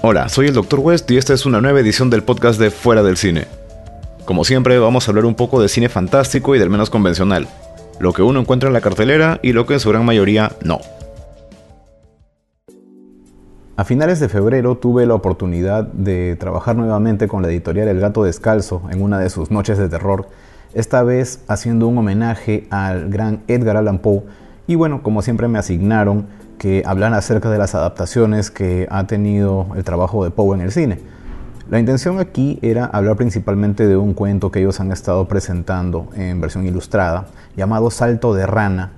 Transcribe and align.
Hola, 0.00 0.30
soy 0.30 0.46
el 0.46 0.54
Dr. 0.54 0.80
West 0.80 1.10
y 1.10 1.18
esta 1.18 1.34
es 1.34 1.44
una 1.44 1.60
nueva 1.60 1.80
edición 1.80 2.08
del 2.08 2.22
podcast 2.22 2.58
de 2.58 2.70
Fuera 2.70 3.02
del 3.02 3.18
Cine. 3.18 3.46
Como 4.24 4.42
siempre, 4.44 4.78
vamos 4.78 5.06
a 5.06 5.10
hablar 5.10 5.26
un 5.26 5.34
poco 5.34 5.60
de 5.60 5.68
cine 5.68 5.90
fantástico 5.90 6.56
y 6.56 6.58
del 6.58 6.70
menos 6.70 6.88
convencional, 6.88 7.46
lo 8.00 8.14
que 8.14 8.22
uno 8.22 8.40
encuentra 8.40 8.68
en 8.68 8.72
la 8.72 8.80
cartelera 8.80 9.38
y 9.42 9.52
lo 9.52 9.66
que 9.66 9.74
en 9.74 9.80
su 9.80 9.90
gran 9.90 10.06
mayoría 10.06 10.52
no. 10.62 10.80
A 13.78 13.84
finales 13.84 14.18
de 14.18 14.28
febrero 14.28 14.76
tuve 14.76 15.06
la 15.06 15.14
oportunidad 15.14 15.84
de 15.84 16.34
trabajar 16.34 16.74
nuevamente 16.74 17.28
con 17.28 17.42
la 17.42 17.48
editorial 17.48 17.86
El 17.86 18.00
Gato 18.00 18.24
Descalzo 18.24 18.82
en 18.90 19.00
una 19.00 19.20
de 19.20 19.30
sus 19.30 19.52
noches 19.52 19.78
de 19.78 19.88
terror, 19.88 20.26
esta 20.74 21.04
vez 21.04 21.44
haciendo 21.46 21.86
un 21.86 21.96
homenaje 21.96 22.66
al 22.70 23.08
gran 23.08 23.44
Edgar 23.46 23.76
Allan 23.76 24.00
Poe 24.00 24.24
y 24.66 24.74
bueno, 24.74 25.04
como 25.04 25.22
siempre 25.22 25.46
me 25.46 25.60
asignaron 25.60 26.26
que 26.58 26.82
hablan 26.86 27.14
acerca 27.14 27.50
de 27.50 27.58
las 27.58 27.76
adaptaciones 27.76 28.50
que 28.50 28.88
ha 28.90 29.06
tenido 29.06 29.68
el 29.76 29.84
trabajo 29.84 30.24
de 30.24 30.32
Poe 30.32 30.56
en 30.56 30.62
el 30.62 30.72
cine. 30.72 30.98
La 31.70 31.78
intención 31.78 32.18
aquí 32.18 32.58
era 32.62 32.84
hablar 32.84 33.14
principalmente 33.14 33.86
de 33.86 33.96
un 33.96 34.12
cuento 34.12 34.50
que 34.50 34.58
ellos 34.58 34.80
han 34.80 34.90
estado 34.90 35.28
presentando 35.28 36.08
en 36.16 36.40
versión 36.40 36.66
ilustrada, 36.66 37.28
llamado 37.56 37.92
Salto 37.92 38.34
de 38.34 38.44
Rana. 38.44 38.90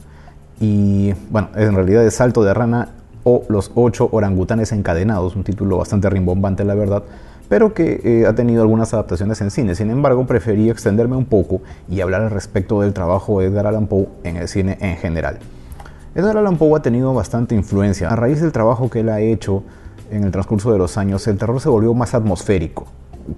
Y 0.58 1.12
bueno, 1.28 1.50
en 1.54 1.74
realidad 1.74 2.02
es 2.06 2.14
Salto 2.14 2.42
de 2.42 2.54
Rana 2.54 2.88
o 3.24 3.44
Los 3.48 3.70
ocho 3.74 4.08
orangutanes 4.12 4.72
encadenados, 4.72 5.36
un 5.36 5.44
título 5.44 5.78
bastante 5.78 6.08
rimbombante 6.08 6.64
la 6.64 6.74
verdad, 6.74 7.02
pero 7.48 7.74
que 7.74 8.00
eh, 8.04 8.26
ha 8.26 8.34
tenido 8.34 8.62
algunas 8.62 8.94
adaptaciones 8.94 9.40
en 9.40 9.50
cine. 9.50 9.74
Sin 9.74 9.90
embargo, 9.90 10.26
preferí 10.26 10.70
extenderme 10.70 11.16
un 11.16 11.24
poco 11.24 11.60
y 11.88 12.00
hablar 12.00 12.22
al 12.22 12.30
respecto 12.30 12.80
del 12.80 12.92
trabajo 12.92 13.40
de 13.40 13.46
Edgar 13.46 13.66
Allan 13.66 13.88
Poe 13.88 14.06
en 14.24 14.36
el 14.36 14.48
cine 14.48 14.78
en 14.80 14.96
general. 14.96 15.38
Edgar 16.14 16.36
Allan 16.38 16.56
Poe 16.56 16.78
ha 16.78 16.82
tenido 16.82 17.12
bastante 17.12 17.54
influencia. 17.54 18.08
A 18.08 18.16
raíz 18.16 18.40
del 18.40 18.52
trabajo 18.52 18.88
que 18.88 19.00
él 19.00 19.08
ha 19.08 19.20
hecho 19.20 19.64
en 20.10 20.24
el 20.24 20.30
transcurso 20.30 20.72
de 20.72 20.78
los 20.78 20.96
años, 20.96 21.26
el 21.28 21.38
terror 21.38 21.60
se 21.60 21.68
volvió 21.68 21.92
más 21.94 22.14
atmosférico. 22.14 22.86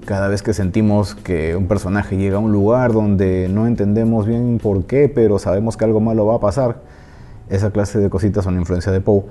Cada 0.05 0.29
vez 0.29 0.43
que 0.43 0.55
sentimos 0.55 1.15
que 1.15 1.57
un 1.57 1.67
personaje 1.67 2.17
llega 2.17 2.37
a 2.37 2.41
un 2.41 2.53
lugar 2.53 2.93
donde 2.93 3.49
no 3.51 3.67
entendemos 3.67 4.27
bien 4.27 4.59
por 4.63 4.85
qué, 4.85 5.09
pero 5.09 5.39
sabemos 5.39 5.77
que 5.77 5.85
algo 5.85 6.01
malo 6.01 6.27
va 6.27 6.37
a 6.37 6.41
pasar, 6.41 6.81
esa 7.51 7.71
clase 7.71 7.99
de 7.99 8.09
cositas 8.09 8.45
son 8.45 8.59
influencia 8.59 8.93
de 8.93 9.01
Poe. 9.01 9.25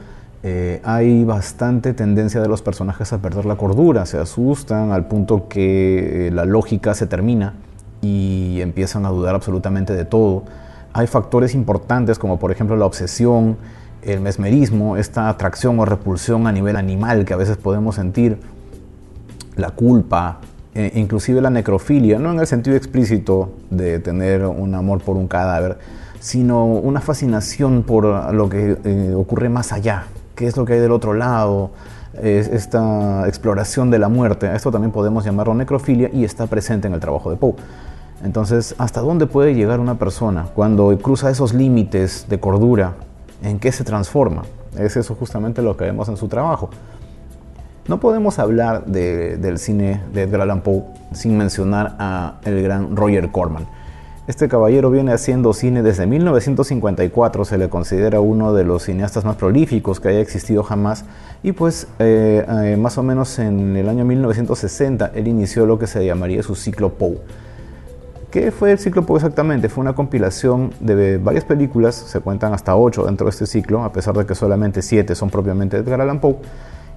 Eh, 0.43 0.81
hay 0.83 1.23
bastante 1.23 1.93
tendencia 1.93 2.41
de 2.41 2.47
los 2.47 2.63
personajes 2.63 3.13
a 3.13 3.19
perder 3.19 3.45
la 3.45 3.57
cordura, 3.57 4.07
se 4.07 4.17
asustan 4.17 4.91
al 4.91 5.07
punto 5.07 5.47
que 5.47 6.27
eh, 6.27 6.31
la 6.31 6.45
lógica 6.45 6.95
se 6.95 7.05
termina 7.05 7.53
y 8.01 8.59
empiezan 8.59 9.05
a 9.05 9.09
dudar 9.09 9.35
absolutamente 9.35 9.93
de 9.93 10.03
todo. 10.03 10.43
Hay 10.93 11.05
factores 11.05 11.53
importantes 11.53 12.17
como 12.17 12.39
por 12.39 12.51
ejemplo 12.51 12.75
la 12.75 12.85
obsesión, 12.85 13.57
el 14.01 14.19
mesmerismo, 14.19 14.97
esta 14.97 15.29
atracción 15.29 15.79
o 15.79 15.85
repulsión 15.85 16.47
a 16.47 16.51
nivel 16.51 16.75
animal 16.75 17.23
que 17.23 17.33
a 17.33 17.37
veces 17.37 17.57
podemos 17.57 17.95
sentir, 17.95 18.39
la 19.55 19.69
culpa, 19.69 20.39
e 20.73 20.93
inclusive 20.95 21.41
la 21.41 21.49
necrofilia, 21.49 22.17
no 22.17 22.31
en 22.31 22.39
el 22.39 22.47
sentido 22.47 22.77
explícito 22.77 23.53
de 23.69 23.99
tener 23.99 24.45
un 24.45 24.73
amor 24.73 25.01
por 25.01 25.17
un 25.17 25.27
cadáver, 25.27 25.77
sino 26.19 26.65
una 26.65 27.01
fascinación 27.01 27.83
por 27.83 28.33
lo 28.33 28.49
que 28.49 28.77
eh, 28.83 29.13
ocurre 29.15 29.49
más 29.49 29.71
allá, 29.73 30.05
qué 30.41 30.47
es 30.47 30.57
lo 30.57 30.65
que 30.65 30.73
hay 30.73 30.79
del 30.79 30.91
otro 30.91 31.13
lado, 31.13 31.69
es 32.19 32.47
esta 32.47 33.27
exploración 33.27 33.91
de 33.91 33.99
la 33.99 34.09
muerte. 34.09 34.51
Esto 34.55 34.71
también 34.71 34.91
podemos 34.91 35.23
llamarlo 35.23 35.53
necrofilia 35.53 36.09
y 36.11 36.23
está 36.23 36.47
presente 36.47 36.87
en 36.87 36.95
el 36.95 36.99
trabajo 36.99 37.29
de 37.29 37.37
Poe. 37.37 37.53
Entonces, 38.23 38.73
¿hasta 38.79 39.01
dónde 39.01 39.27
puede 39.27 39.53
llegar 39.53 39.79
una 39.79 39.99
persona 39.99 40.47
cuando 40.55 40.97
cruza 40.97 41.29
esos 41.29 41.53
límites 41.53 42.25
de 42.27 42.39
cordura? 42.39 42.93
¿En 43.43 43.59
qué 43.59 43.71
se 43.71 43.83
transforma? 43.83 44.41
Es 44.79 44.97
eso 44.97 45.13
justamente 45.13 45.61
lo 45.61 45.77
que 45.77 45.83
vemos 45.83 46.09
en 46.09 46.17
su 46.17 46.27
trabajo. 46.27 46.71
No 47.87 47.99
podemos 47.99 48.39
hablar 48.39 48.85
del 48.85 49.59
cine 49.59 50.01
de 50.11 50.23
Edgar 50.23 50.41
Allan 50.41 50.61
Poe 50.61 50.85
sin 51.11 51.37
mencionar 51.37 51.95
a 51.99 52.39
el 52.45 52.63
gran 52.63 52.95
Roger 52.95 53.31
Corman. 53.31 53.67
Este 54.31 54.47
caballero 54.47 54.89
viene 54.89 55.11
haciendo 55.11 55.51
cine 55.51 55.83
desde 55.83 56.07
1954, 56.07 57.43
se 57.43 57.57
le 57.57 57.67
considera 57.67 58.21
uno 58.21 58.53
de 58.53 58.63
los 58.63 58.83
cineastas 58.83 59.25
más 59.25 59.35
prolíficos 59.35 59.99
que 59.99 60.07
haya 60.07 60.21
existido 60.21 60.63
jamás 60.63 61.03
y 61.43 61.51
pues 61.51 61.87
eh, 61.99 62.45
eh, 62.47 62.77
más 62.77 62.97
o 62.97 63.03
menos 63.03 63.39
en 63.39 63.75
el 63.75 63.89
año 63.89 64.05
1960 64.05 65.11
él 65.15 65.27
inició 65.27 65.65
lo 65.65 65.77
que 65.77 65.85
se 65.85 66.05
llamaría 66.05 66.43
su 66.43 66.55
ciclo 66.55 66.93
Poe 66.93 67.17
¿Qué 68.31 68.51
fue 68.51 68.71
el 68.71 68.79
ciclo 68.79 69.05
Poe 69.05 69.17
exactamente? 69.17 69.67
Fue 69.67 69.81
una 69.81 69.95
compilación 69.95 70.71
de 70.79 71.17
varias 71.17 71.43
películas, 71.43 71.93
se 71.95 72.21
cuentan 72.21 72.53
hasta 72.53 72.73
ocho 72.77 73.03
dentro 73.03 73.25
de 73.25 73.31
este 73.31 73.45
ciclo, 73.45 73.83
a 73.83 73.91
pesar 73.91 74.17
de 74.17 74.25
que 74.25 74.33
solamente 74.33 74.81
siete 74.81 75.13
son 75.13 75.29
propiamente 75.29 75.75
de 75.75 75.83
Edgar 75.83 75.99
Allan 75.99 76.21
Poe, 76.21 76.37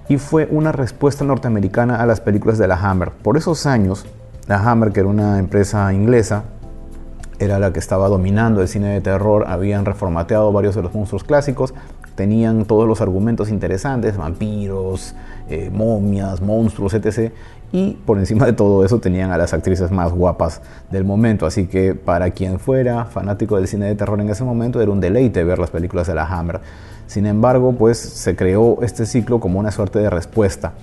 y 0.07 0.15
fue 0.19 0.47
una 0.49 0.71
respuesta 0.71 1.25
norteamericana 1.25 2.01
a 2.01 2.05
las 2.05 2.21
películas 2.21 2.57
de 2.57 2.69
la 2.69 2.77
Hammer. 2.77 3.11
Por 3.11 3.35
esos 3.35 3.65
años, 3.65 4.05
la 4.47 4.59
Hammer, 4.59 4.93
que 4.93 5.01
era 5.01 5.09
una 5.09 5.39
empresa 5.39 5.91
inglesa, 5.91 6.43
era 7.39 7.59
la 7.59 7.73
que 7.73 7.79
estaba 7.79 8.07
dominando 8.07 8.61
el 8.61 8.67
cine 8.67 8.93
de 8.93 9.01
terror, 9.01 9.45
habían 9.47 9.85
reformateado 9.85 10.51
varios 10.51 10.75
de 10.75 10.81
los 10.81 10.93
monstruos 10.93 11.23
clásicos, 11.23 11.73
tenían 12.15 12.65
todos 12.65 12.87
los 12.87 13.01
argumentos 13.01 13.49
interesantes, 13.49 14.17
vampiros, 14.17 15.15
eh, 15.49 15.69
momias, 15.71 16.41
monstruos, 16.41 16.93
etc 16.93 17.31
y 17.71 17.97
por 18.05 18.17
encima 18.19 18.45
de 18.45 18.53
todo 18.53 18.85
eso 18.85 18.99
tenían 18.99 19.31
a 19.31 19.37
las 19.37 19.53
actrices 19.53 19.91
más 19.91 20.13
guapas 20.13 20.61
del 20.91 21.03
momento, 21.03 21.45
así 21.45 21.67
que 21.67 21.93
para 21.93 22.31
quien 22.31 22.59
fuera 22.59 23.03
fanático 23.03 23.57
del 23.57 23.67
cine 23.67 23.87
de 23.87 23.95
terror 23.95 24.21
en 24.21 24.29
ese 24.29 24.45
momento 24.45 24.81
era 24.81 24.91
un 24.91 25.01
deleite 25.01 25.43
ver 25.43 25.59
las 25.59 25.71
películas 25.71 26.07
de 26.07 26.15
la 26.15 26.23
Hammer. 26.25 26.61
Sin 27.07 27.25
embargo, 27.25 27.73
pues 27.73 27.97
se 27.97 28.35
creó 28.35 28.81
este 28.81 29.05
ciclo 29.05 29.39
como 29.39 29.59
una 29.59 29.71
suerte 29.71 29.99
de 29.99 30.09
respuesta. 30.09 30.73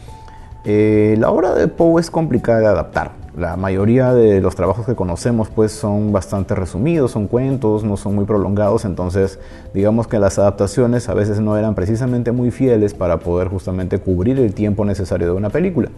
Eh, 0.65 1.17
la 1.19 1.31
obra 1.31 1.55
de 1.55 1.67
Poe 1.69 2.01
es 2.01 2.11
complicada 2.11 2.61
de 2.61 2.67
adaptar. 2.67 3.13
La 3.37 3.57
mayoría 3.57 4.13
de 4.13 4.41
los 4.43 4.55
trabajos 4.55 4.85
que 4.85 4.95
conocemos 4.95 5.49
pues 5.49 5.73
son 5.73 6.13
bastante 6.13 6.55
resumidos, 6.55 7.13
son 7.13 7.27
cuentos, 7.27 7.83
no 7.83 7.97
son 7.97 8.15
muy 8.15 8.27
prolongados, 8.27 8.85
entonces 8.85 9.39
digamos 9.73 10.07
que 10.07 10.19
las 10.19 10.39
adaptaciones 10.39 11.09
a 11.09 11.15
veces 11.15 11.41
no 11.41 11.57
eran 11.57 11.75
precisamente 11.75 12.31
muy 12.31 12.51
fieles 12.51 12.93
para 12.93 13.21
poder 13.21 13.49
justamente 13.49 13.99
cubrir 13.99 14.39
el 14.39 14.53
tiempo 14.53 14.85
necesario 14.85 15.29
de 15.29 15.33
una 15.33 15.49
película. 15.49 15.89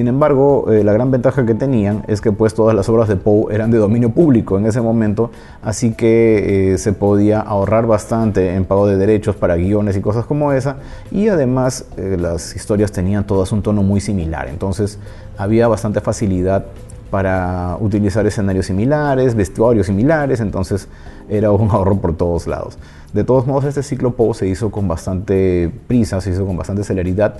Sin 0.00 0.08
embargo, 0.08 0.72
eh, 0.72 0.82
la 0.82 0.94
gran 0.94 1.10
ventaja 1.10 1.44
que 1.44 1.54
tenían 1.54 2.04
es 2.08 2.22
que 2.22 2.32
pues 2.32 2.54
todas 2.54 2.74
las 2.74 2.88
obras 2.88 3.06
de 3.06 3.16
Poe 3.16 3.54
eran 3.54 3.70
de 3.70 3.76
dominio 3.76 4.08
público 4.08 4.56
en 4.56 4.64
ese 4.64 4.80
momento, 4.80 5.30
así 5.62 5.92
que 5.92 6.72
eh, 6.72 6.78
se 6.78 6.94
podía 6.94 7.40
ahorrar 7.40 7.86
bastante 7.86 8.54
en 8.54 8.64
pago 8.64 8.86
de 8.86 8.96
derechos 8.96 9.36
para 9.36 9.56
guiones 9.56 9.98
y 9.98 10.00
cosas 10.00 10.24
como 10.24 10.54
esa, 10.54 10.76
y 11.10 11.28
además 11.28 11.84
eh, 11.98 12.16
las 12.18 12.56
historias 12.56 12.92
tenían 12.92 13.26
todas 13.26 13.52
un 13.52 13.60
tono 13.60 13.82
muy 13.82 14.00
similar, 14.00 14.48
entonces 14.48 14.98
había 15.36 15.68
bastante 15.68 16.00
facilidad 16.00 16.64
para 17.10 17.76
utilizar 17.78 18.26
escenarios 18.26 18.64
similares, 18.64 19.34
vestuarios 19.34 19.86
similares, 19.86 20.40
entonces 20.40 20.88
era 21.28 21.50
un 21.50 21.70
ahorro 21.72 21.96
por 21.96 22.16
todos 22.16 22.46
lados. 22.46 22.78
De 23.12 23.24
todos 23.24 23.46
modos, 23.46 23.64
este 23.64 23.82
ciclo 23.82 24.12
Poe 24.12 24.32
se 24.32 24.46
hizo 24.46 24.70
con 24.70 24.88
bastante 24.88 25.70
prisa, 25.88 26.20
se 26.20 26.30
hizo 26.30 26.46
con 26.46 26.56
bastante 26.56 26.84
celeridad, 26.84 27.34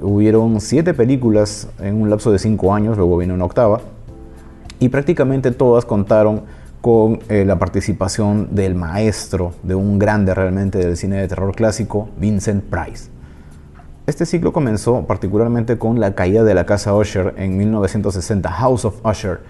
Hubieron 0.00 0.60
siete 0.60 0.94
películas 0.94 1.68
en 1.80 2.00
un 2.00 2.10
lapso 2.10 2.30
de 2.30 2.38
cinco 2.38 2.74
años, 2.74 2.96
luego 2.96 3.16
vino 3.16 3.34
una 3.34 3.44
octava, 3.44 3.80
y 4.78 4.88
prácticamente 4.88 5.50
todas 5.50 5.84
contaron 5.84 6.42
con 6.80 7.18
eh, 7.28 7.44
la 7.44 7.58
participación 7.58 8.54
del 8.54 8.74
maestro, 8.74 9.52
de 9.62 9.74
un 9.74 9.98
grande 9.98 10.34
realmente 10.34 10.78
del 10.78 10.96
cine 10.96 11.16
de 11.16 11.28
terror 11.28 11.54
clásico, 11.54 12.08
Vincent 12.18 12.62
Price. 12.64 13.10
Este 14.06 14.24
ciclo 14.24 14.52
comenzó 14.52 15.04
particularmente 15.04 15.78
con 15.78 15.98
la 15.98 16.14
caída 16.14 16.44
de 16.44 16.54
la 16.54 16.64
casa 16.64 16.94
Usher 16.94 17.34
en 17.38 17.56
1960, 17.56 18.48
House 18.48 18.84
of 18.84 19.04
Usher. 19.04 19.40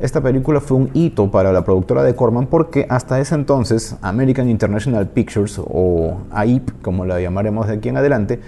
Esta 0.00 0.20
película 0.20 0.60
fue 0.60 0.76
un 0.76 0.90
hito 0.92 1.30
para 1.30 1.50
la 1.50 1.64
productora 1.64 2.02
de 2.02 2.14
Corman 2.14 2.46
porque 2.46 2.86
hasta 2.90 3.20
ese 3.20 3.36
entonces 3.36 3.96
American 4.02 4.50
International 4.50 5.08
Pictures, 5.08 5.58
o 5.58 6.18
AIP 6.30 6.82
como 6.82 7.06
la 7.06 7.20
llamaremos 7.20 7.68
de 7.68 7.74
aquí 7.74 7.88
en 7.88 7.96
adelante, 7.96 8.40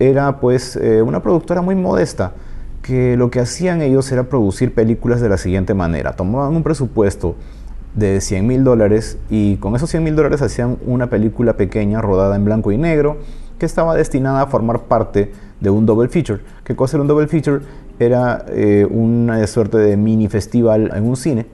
era 0.00 0.40
pues 0.40 0.76
eh, 0.76 1.02
una 1.02 1.22
productora 1.22 1.60
muy 1.60 1.76
modesta, 1.76 2.32
que 2.82 3.16
lo 3.16 3.30
que 3.30 3.38
hacían 3.38 3.82
ellos 3.82 4.10
era 4.10 4.24
producir 4.24 4.74
películas 4.74 5.20
de 5.20 5.28
la 5.28 5.36
siguiente 5.36 5.74
manera. 5.74 6.16
Tomaban 6.16 6.56
un 6.56 6.62
presupuesto 6.62 7.36
de 7.94 8.20
100 8.20 8.46
mil 8.46 8.64
dólares 8.64 9.18
y 9.28 9.56
con 9.56 9.76
esos 9.76 9.90
100 9.90 10.02
mil 10.02 10.16
dólares 10.16 10.40
hacían 10.42 10.78
una 10.86 11.10
película 11.10 11.56
pequeña 11.56 12.00
rodada 12.00 12.34
en 12.34 12.44
blanco 12.44 12.72
y 12.72 12.78
negro 12.78 13.18
que 13.58 13.66
estaba 13.66 13.94
destinada 13.94 14.42
a 14.42 14.46
formar 14.46 14.80
parte 14.84 15.32
de 15.60 15.68
un 15.68 15.84
double 15.84 16.08
feature. 16.08 16.40
¿Qué 16.64 16.74
cosa 16.74 16.96
era 16.96 17.02
un 17.02 17.08
double 17.08 17.26
feature? 17.26 17.60
Era 17.98 18.46
eh, 18.48 18.86
una 18.90 19.46
suerte 19.46 19.76
de 19.76 19.98
mini 19.98 20.28
festival 20.28 20.90
en 20.94 21.04
un 21.06 21.16
cine. 21.16 21.46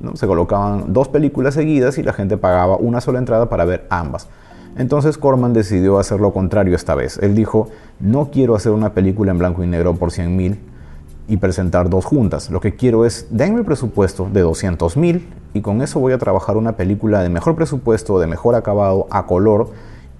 ¿no? 0.00 0.14
Se 0.14 0.26
colocaban 0.26 0.92
dos 0.92 1.08
películas 1.08 1.54
seguidas 1.54 1.96
y 1.96 2.02
la 2.02 2.12
gente 2.12 2.36
pagaba 2.36 2.76
una 2.76 3.00
sola 3.00 3.18
entrada 3.18 3.48
para 3.48 3.64
ver 3.64 3.86
ambas. 3.88 4.28
Entonces 4.76 5.18
Corman 5.18 5.52
decidió 5.52 5.98
hacer 5.98 6.20
lo 6.20 6.32
contrario 6.32 6.74
esta 6.74 6.94
vez. 6.94 7.18
Él 7.18 7.34
dijo, 7.34 7.68
no 8.00 8.30
quiero 8.30 8.54
hacer 8.56 8.72
una 8.72 8.92
película 8.92 9.30
en 9.30 9.38
blanco 9.38 9.62
y 9.62 9.66
negro 9.66 9.94
por 9.94 10.10
100 10.10 10.36
mil, 10.36 10.58
y 11.26 11.38
presentar 11.38 11.88
dos 11.88 12.04
juntas. 12.04 12.50
Lo 12.50 12.60
que 12.60 12.76
quiero 12.76 13.04
es, 13.04 13.26
denme 13.30 13.60
el 13.60 13.64
presupuesto 13.64 14.28
de 14.32 14.40
200 14.40 14.96
mil 14.96 15.28
y 15.54 15.60
con 15.60 15.80
eso 15.82 16.00
voy 16.00 16.12
a 16.12 16.18
trabajar 16.18 16.56
una 16.56 16.76
película 16.76 17.22
de 17.22 17.28
mejor 17.28 17.54
presupuesto, 17.56 18.18
de 18.18 18.26
mejor 18.26 18.54
acabado, 18.54 19.06
a 19.10 19.26
color 19.26 19.70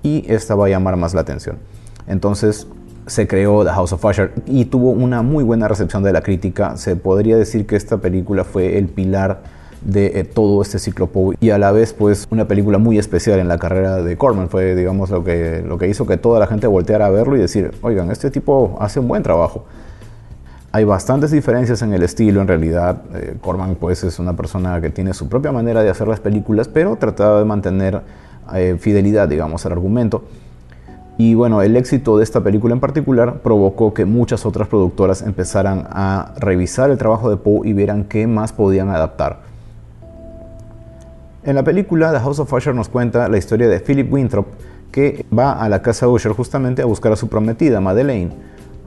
y 0.02 0.24
esta 0.32 0.54
va 0.54 0.66
a 0.66 0.68
llamar 0.70 0.96
más 0.96 1.14
la 1.14 1.20
atención. 1.20 1.58
Entonces 2.06 2.66
se 3.06 3.26
creó 3.26 3.64
The 3.64 3.70
House 3.70 3.92
of 3.92 4.04
Usher 4.04 4.32
y 4.46 4.66
tuvo 4.66 4.90
una 4.90 5.20
muy 5.20 5.44
buena 5.44 5.68
recepción 5.68 6.02
de 6.02 6.12
la 6.12 6.22
crítica. 6.22 6.76
Se 6.76 6.96
podría 6.96 7.36
decir 7.36 7.66
que 7.66 7.76
esta 7.76 7.98
película 7.98 8.44
fue 8.44 8.78
el 8.78 8.88
pilar 8.88 9.42
de 9.84 10.18
eh, 10.20 10.24
todo 10.24 10.62
este 10.62 10.78
ciclo 10.78 11.08
Poe. 11.08 11.36
Y 11.40 11.50
a 11.50 11.58
la 11.58 11.72
vez 11.72 11.92
pues 11.92 12.26
una 12.30 12.48
película 12.48 12.78
muy 12.78 12.98
especial 12.98 13.38
en 13.38 13.48
la 13.48 13.58
carrera 13.58 14.02
de 14.02 14.16
Corman 14.16 14.48
fue 14.48 14.74
digamos 14.74 15.10
lo 15.10 15.22
que, 15.22 15.62
lo 15.66 15.78
que 15.78 15.88
hizo 15.88 16.06
que 16.06 16.16
toda 16.16 16.40
la 16.40 16.46
gente 16.46 16.66
volteara 16.66 17.06
a 17.06 17.10
verlo 17.10 17.36
y 17.36 17.40
decir 17.40 17.72
oigan 17.82 18.10
este 18.10 18.30
tipo 18.30 18.76
hace 18.80 19.00
un 19.00 19.08
buen 19.08 19.22
trabajo 19.22 19.64
hay 20.72 20.84
bastantes 20.84 21.30
diferencias 21.30 21.82
en 21.82 21.92
el 21.92 22.02
estilo 22.02 22.40
en 22.40 22.48
realidad 22.48 23.02
eh, 23.14 23.36
Corman 23.40 23.76
pues 23.76 24.02
es 24.04 24.18
una 24.18 24.34
persona 24.34 24.80
que 24.80 24.90
tiene 24.90 25.14
su 25.14 25.28
propia 25.28 25.52
manera 25.52 25.82
de 25.82 25.90
hacer 25.90 26.08
las 26.08 26.20
películas 26.20 26.68
pero 26.68 26.96
trataba 26.96 27.38
de 27.38 27.44
mantener 27.44 28.00
eh, 28.54 28.76
fidelidad 28.78 29.28
digamos 29.28 29.64
al 29.66 29.72
argumento. 29.72 30.24
Y 31.16 31.34
bueno, 31.34 31.62
el 31.62 31.76
éxito 31.76 32.18
de 32.18 32.24
esta 32.24 32.40
película 32.40 32.74
en 32.74 32.80
particular 32.80 33.38
provocó 33.40 33.94
que 33.94 34.04
muchas 34.04 34.44
otras 34.44 34.66
productoras 34.66 35.22
empezaran 35.22 35.86
a 35.90 36.34
revisar 36.38 36.90
el 36.90 36.98
trabajo 36.98 37.30
de 37.30 37.36
Poe 37.36 37.68
y 37.68 37.72
vieran 37.72 38.04
qué 38.04 38.26
más 38.26 38.52
podían 38.52 38.88
adaptar. 38.88 39.53
En 41.46 41.54
la 41.54 41.62
película 41.62 42.10
The 42.10 42.20
House 42.20 42.38
of 42.38 42.50
Usher 42.50 42.74
nos 42.74 42.88
cuenta 42.88 43.28
la 43.28 43.36
historia 43.36 43.68
de 43.68 43.78
Philip 43.78 44.10
Winthrop 44.10 44.46
que 44.90 45.26
va 45.36 45.52
a 45.52 45.68
la 45.68 45.82
casa 45.82 46.08
Usher 46.08 46.32
justamente 46.32 46.80
a 46.80 46.86
buscar 46.86 47.12
a 47.12 47.16
su 47.16 47.28
prometida, 47.28 47.82
Madeleine. 47.82 48.32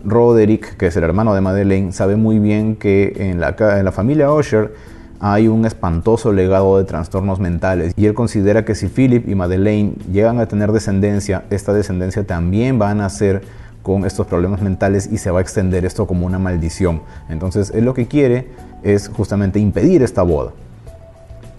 Roderick, 0.03 0.75
que 0.75 0.87
es 0.87 0.97
el 0.97 1.03
hermano 1.03 1.35
de 1.35 1.41
Madeleine, 1.41 1.91
sabe 1.91 2.15
muy 2.15 2.39
bien 2.39 2.75
que 2.75 3.13
en 3.17 3.39
la, 3.39 3.55
en 3.59 3.85
la 3.85 3.91
familia 3.91 4.31
Usher 4.31 4.73
hay 5.19 5.47
un 5.47 5.65
espantoso 5.65 6.33
legado 6.33 6.79
de 6.79 6.85
trastornos 6.85 7.39
mentales 7.39 7.93
y 7.95 8.07
él 8.07 8.15
considera 8.15 8.65
que 8.65 8.73
si 8.73 8.87
Philip 8.87 9.29
y 9.29 9.35
Madeleine 9.35 9.93
llegan 10.11 10.39
a 10.39 10.47
tener 10.47 10.71
descendencia, 10.71 11.43
esta 11.51 11.73
descendencia 11.73 12.25
también 12.25 12.81
va 12.81 12.89
a 12.89 12.95
nacer 12.95 13.43
con 13.83 14.03
estos 14.03 14.25
problemas 14.25 14.63
mentales 14.63 15.07
y 15.11 15.19
se 15.19 15.29
va 15.29 15.39
a 15.39 15.41
extender 15.43 15.85
esto 15.85 16.07
como 16.07 16.25
una 16.25 16.39
maldición. 16.39 17.03
Entonces 17.29 17.71
él 17.75 17.85
lo 17.85 17.93
que 17.93 18.07
quiere 18.07 18.47
es 18.81 19.09
justamente 19.09 19.59
impedir 19.59 20.01
esta 20.01 20.23
boda. 20.23 20.53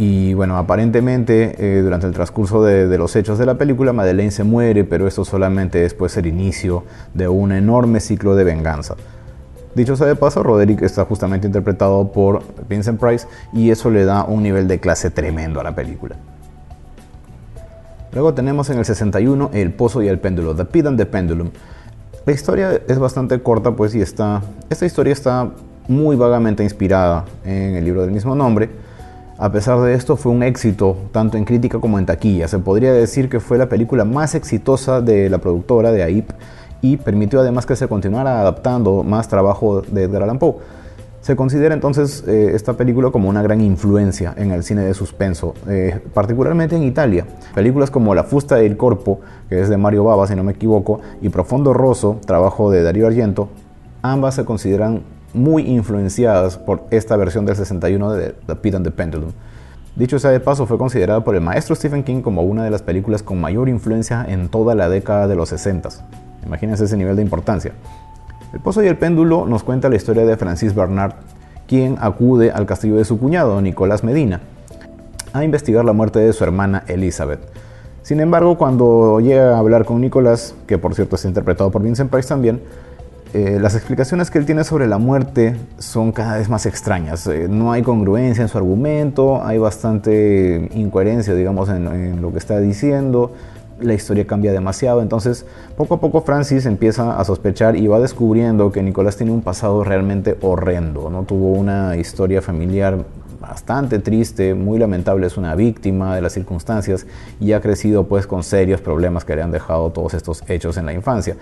Y 0.01 0.33
bueno, 0.35 0.57
aparentemente 0.57 1.57
eh, 1.59 1.83
durante 1.83 2.07
el 2.07 2.13
transcurso 2.13 2.63
de, 2.63 2.97
los 2.97 3.17
hechos 3.17 3.37
de 3.37 3.47
la 3.47 3.59
película, 3.59 3.93
Madeleine 3.93 4.31
se 4.31 4.45
muere, 4.45 4.85
pero 4.85 5.09
esto 5.09 5.25
solamente 5.25 5.85
es 5.85 5.93
pues, 5.93 6.17
el 6.17 6.27
inicio 6.27 6.85
de 7.15 7.27
un 7.27 7.51
enorme 7.51 7.99
ciclo 7.99 8.37
de 8.37 8.45
venganza. 8.45 8.95
Dicho 9.75 9.97
sea 9.97 10.07
de 10.07 10.15
paso, 10.15 10.45
Roderick 10.45 10.83
está 10.83 11.05
justamente 11.05 11.49
interpretado 11.49 12.13
por 12.13 12.43
Vincent 12.69 13.01
Price 13.01 13.27
y 13.53 13.71
eso 13.71 13.91
le 13.91 14.05
da 14.05 14.25
un 14.25 14.45
nivel 14.45 14.69
de 14.69 14.79
clase 14.79 15.11
tremendo 15.11 15.61
a 15.61 15.65
la 15.65 15.75
película. 15.75 16.17
Luego 18.13 18.35
tenemos 18.35 18.71
en 18.71 18.79
el 18.79 18.85
61 18.85 19.51
El 19.53 19.73
Pozo 19.73 20.01
y 20.01 20.09
el 20.09 20.21
Péndulo, 20.21 20.55
The 20.55 20.65
Pit 20.65 20.87
and 20.87 20.97
the 20.97 21.07
Pendulum. 21.07 21.51
La 22.25 22.33
historia 22.33 22.81
es 22.87 22.99
bastante 22.99 23.41
corta, 23.43 23.73
pues, 23.73 23.95
y 23.95 24.01
está. 24.01 24.43
Esta 24.71 24.87
historia 24.87 25.13
está 25.13 25.51
muy 25.89 26.17
vagamente 26.17 26.63
inspirada 26.63 27.25
en 27.45 27.75
el 27.77 27.85
libro 27.85 28.03
del 28.03 28.11
mismo 28.13 28.35
nombre 28.35 28.88
a 29.39 29.53
pesar 29.53 29.81
de 29.81 29.95
esto 29.95 30.17
fue 30.17 30.33
un 30.33 30.43
éxito 30.43 30.97
tanto 31.13 31.37
en 31.39 31.45
crítica 31.45 31.79
como 31.79 31.99
en 31.99 32.07
taquilla. 32.07 32.49
Se 32.49 32.59
podría 32.59 32.93
decir 32.93 33.29
que 33.29 33.39
fue 33.39 33.57
la 33.57 33.69
película 33.69 34.05
más 34.05 34.35
exitosa 34.35 35.01
de 35.01 35.31
la 35.31 35.39
productora 35.39 35.93
de 35.93 36.03
AIP 36.03 36.31
y 36.83 36.97
permitió 36.97 37.41
además 37.41 37.65
que 37.65 37.77
se 37.77 37.87
continuara 37.87 38.41
adaptando 38.41 39.05
más 39.05 39.29
trabajo 39.29 39.81
de 39.83 40.05
Edgar 40.05 40.25
Allan 40.25 40.41
Poe. 40.41 40.57
Se 41.21 41.37
considera 41.37 41.75
entonces 41.75 42.25
eh, 42.27 42.53
esta 42.55 42.73
película 42.73 43.11
como 43.11 43.29
una 43.29 43.43
gran 43.43 43.61
influencia 43.61 44.35
en 44.37 44.51
el 44.51 44.65
cine 44.65 44.83
de 44.83 44.95
suspenso, 44.95 45.55
eh, 45.69 46.01
particularmente 46.15 46.75
en 46.75 46.83
Italia. 46.83 47.25
Películas 47.55 47.91
como 47.91 48.15
La 48.15 48.25
fusta 48.25 48.57
del 48.57 48.77
corpo, 48.77 49.21
que 49.49 49.61
es 49.61 49.69
de 49.69 49.77
Mario 49.77 50.05
Bava, 50.05 50.27
si 50.27 50.35
no 50.35 50.43
me 50.43 50.53
equivoco, 50.53 51.01
y 51.21 51.29
Profondo 51.29 51.73
Rosso, 51.73 52.19
trabajo 52.25 52.71
de 52.71 52.83
Darío 52.83 53.07
Argento, 53.07 53.51
ambas 54.03 54.37
se 54.37 54.45
consideran 54.45 55.03
muy 55.39 55.63
influenciadas 55.63 56.59
por 56.59 56.83
esta 56.91 57.17
versión 57.17 57.47
del 57.47 57.57
61 57.57 58.13
de 58.13 58.35
The 58.47 58.57
Pit 58.57 58.75
and 58.75 58.85
the 58.85 58.91
Pendulum. 58.91 59.31
Dicho 59.97 60.19
sea 60.19 60.31
de 60.31 60.41
paso, 60.41 60.67
fue 60.67 60.79
considerada 60.79 61.25
por 61.25 61.35
el 61.35 61.41
maestro 61.41 61.75
Stephen 61.75 62.05
King 62.05 62.23
como 62.23 62.43
una 62.43 62.65
de 62.65 62.71
las 62.71 62.83
películas 62.83 63.23
con 63.23 63.41
mayor 63.41 63.69
influencia 63.69 64.25
en 64.29 64.49
toda 64.49 64.75
la 64.75 64.89
década 64.89 65.27
de 65.27 65.35
los 65.35 65.49
60. 65.49 65.89
Imagínense 66.47 66.85
ese 66.85 66.97
nivel 66.97 67.17
de 67.17 67.23
importancia. 67.23 67.73
El 68.53 68.61
Pozo 68.61 68.83
y 68.83 68.87
el 68.87 68.97
Péndulo 68.97 69.45
nos 69.47 69.63
cuenta 69.63 69.89
la 69.89 69.97
historia 69.97 70.25
de 70.25 70.37
Francis 70.37 70.75
Bernard, 70.75 71.15
quien 71.67 71.97
acude 72.01 72.51
al 72.51 72.65
castillo 72.65 72.97
de 72.97 73.05
su 73.05 73.19
cuñado, 73.19 73.61
Nicolás 73.61 74.05
Medina, 74.05 74.41
a 75.33 75.45
investigar 75.45 75.85
la 75.85 75.93
muerte 75.93 76.19
de 76.21 76.33
su 76.33 76.45
hermana 76.45 76.85
Elizabeth. 76.87 77.41
Sin 78.03 78.21
embargo, 78.21 78.57
cuando 78.57 79.21
llega 79.21 79.57
a 79.57 79.59
hablar 79.59 79.85
con 79.85 80.01
Nicolás, 80.01 80.55
que 80.67 80.79
por 80.79 80.95
cierto 80.95 81.17
es 81.17 81.25
interpretado 81.25 81.71
por 81.71 81.83
Vincent 81.83 82.11
Price 82.11 82.29
también, 82.29 82.63
eh, 83.35 83.59
las 83.61 83.75
explicaciones 83.75 84.31
que 84.31 84.39
él 84.39 84.47
tiene 84.47 84.65
sobre 84.65 84.87
la 84.87 84.97
muerte 84.97 85.55
son 85.79 86.13
cada 86.13 86.39
vez 86.39 86.49
más 86.49 86.65
extrañas. 86.65 87.27
Eh, 87.27 87.47
no 87.49 87.73
hay 87.73 87.83
congruencia 87.83 88.41
en 88.41 88.49
su 88.49 88.57
argumento, 88.57 89.45
hay 89.45 89.59
bastante 89.59 90.71
incoherencia, 90.75 91.35
digamos, 91.35 91.69
en, 91.69 92.23
lo 92.23 92.33
que 92.33 92.39
está 92.39 92.59
diciendo. 92.59 93.33
La 93.81 93.93
historia 93.93 94.27
cambia 94.27 94.51
demasiado. 94.53 95.03
Entonces, 95.03 95.45
poco 95.77 95.95
a 95.95 96.01
poco 96.01 96.23
Francis 96.23 96.65
empieza 96.65 97.21
a 97.21 97.25
sospechar 97.25 97.77
y 97.77 97.87
va 97.87 98.01
descubriendo 98.01 98.73
que 98.73 98.83
Nicolás 98.83 99.17
tiene 99.17 99.33
un 99.33 99.43
pasado 99.43 99.85
realmente 99.85 100.39
horrendo. 100.41 101.11
¿no? 101.11 101.25
Tuvo 101.25 101.53
una 101.53 101.97
historia 101.97 102.41
familiar 102.41 103.05
bastante 103.41 103.99
triste, 103.99 104.55
muy 104.55 104.79
lamentable, 104.79 105.27
es 105.27 105.37
una 105.37 105.55
víctima 105.55 106.15
de 106.15 106.23
las 106.23 106.33
circunstancias 106.33 107.07
y 107.41 107.53
ha 107.53 107.61
crecido 107.61 108.05
pues 108.09 108.27
con 108.27 108.43
serios 108.43 108.81
problemas 108.81 109.25
que 109.25 109.37
le 109.37 109.43
han 109.43 109.53
dejado 109.53 109.91
todos 109.91 110.15
estos 110.15 110.43
hechos 110.49 110.77
en 110.77 110.87
la 110.87 110.93
infancia. 110.93 111.37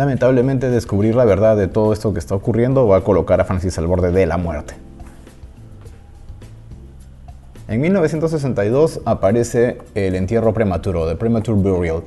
Lamentablemente 0.00 0.70
descubrir 0.70 1.14
la 1.14 1.26
verdad 1.26 1.58
de 1.58 1.68
todo 1.68 1.92
esto 1.92 2.14
que 2.14 2.20
está 2.20 2.34
ocurriendo 2.34 2.88
va 2.88 2.96
a 2.96 3.00
colocar 3.02 3.38
a 3.38 3.44
Francis 3.44 3.76
al 3.76 3.86
borde 3.86 4.10
de 4.10 4.24
la 4.24 4.38
muerte. 4.38 4.72
En 7.68 7.82
1962 7.82 9.02
aparece 9.04 9.76
el 9.94 10.14
entierro 10.14 10.54
prematuro, 10.54 11.06
The 11.06 11.16
Premature 11.16 11.58
Burial. 11.58 12.02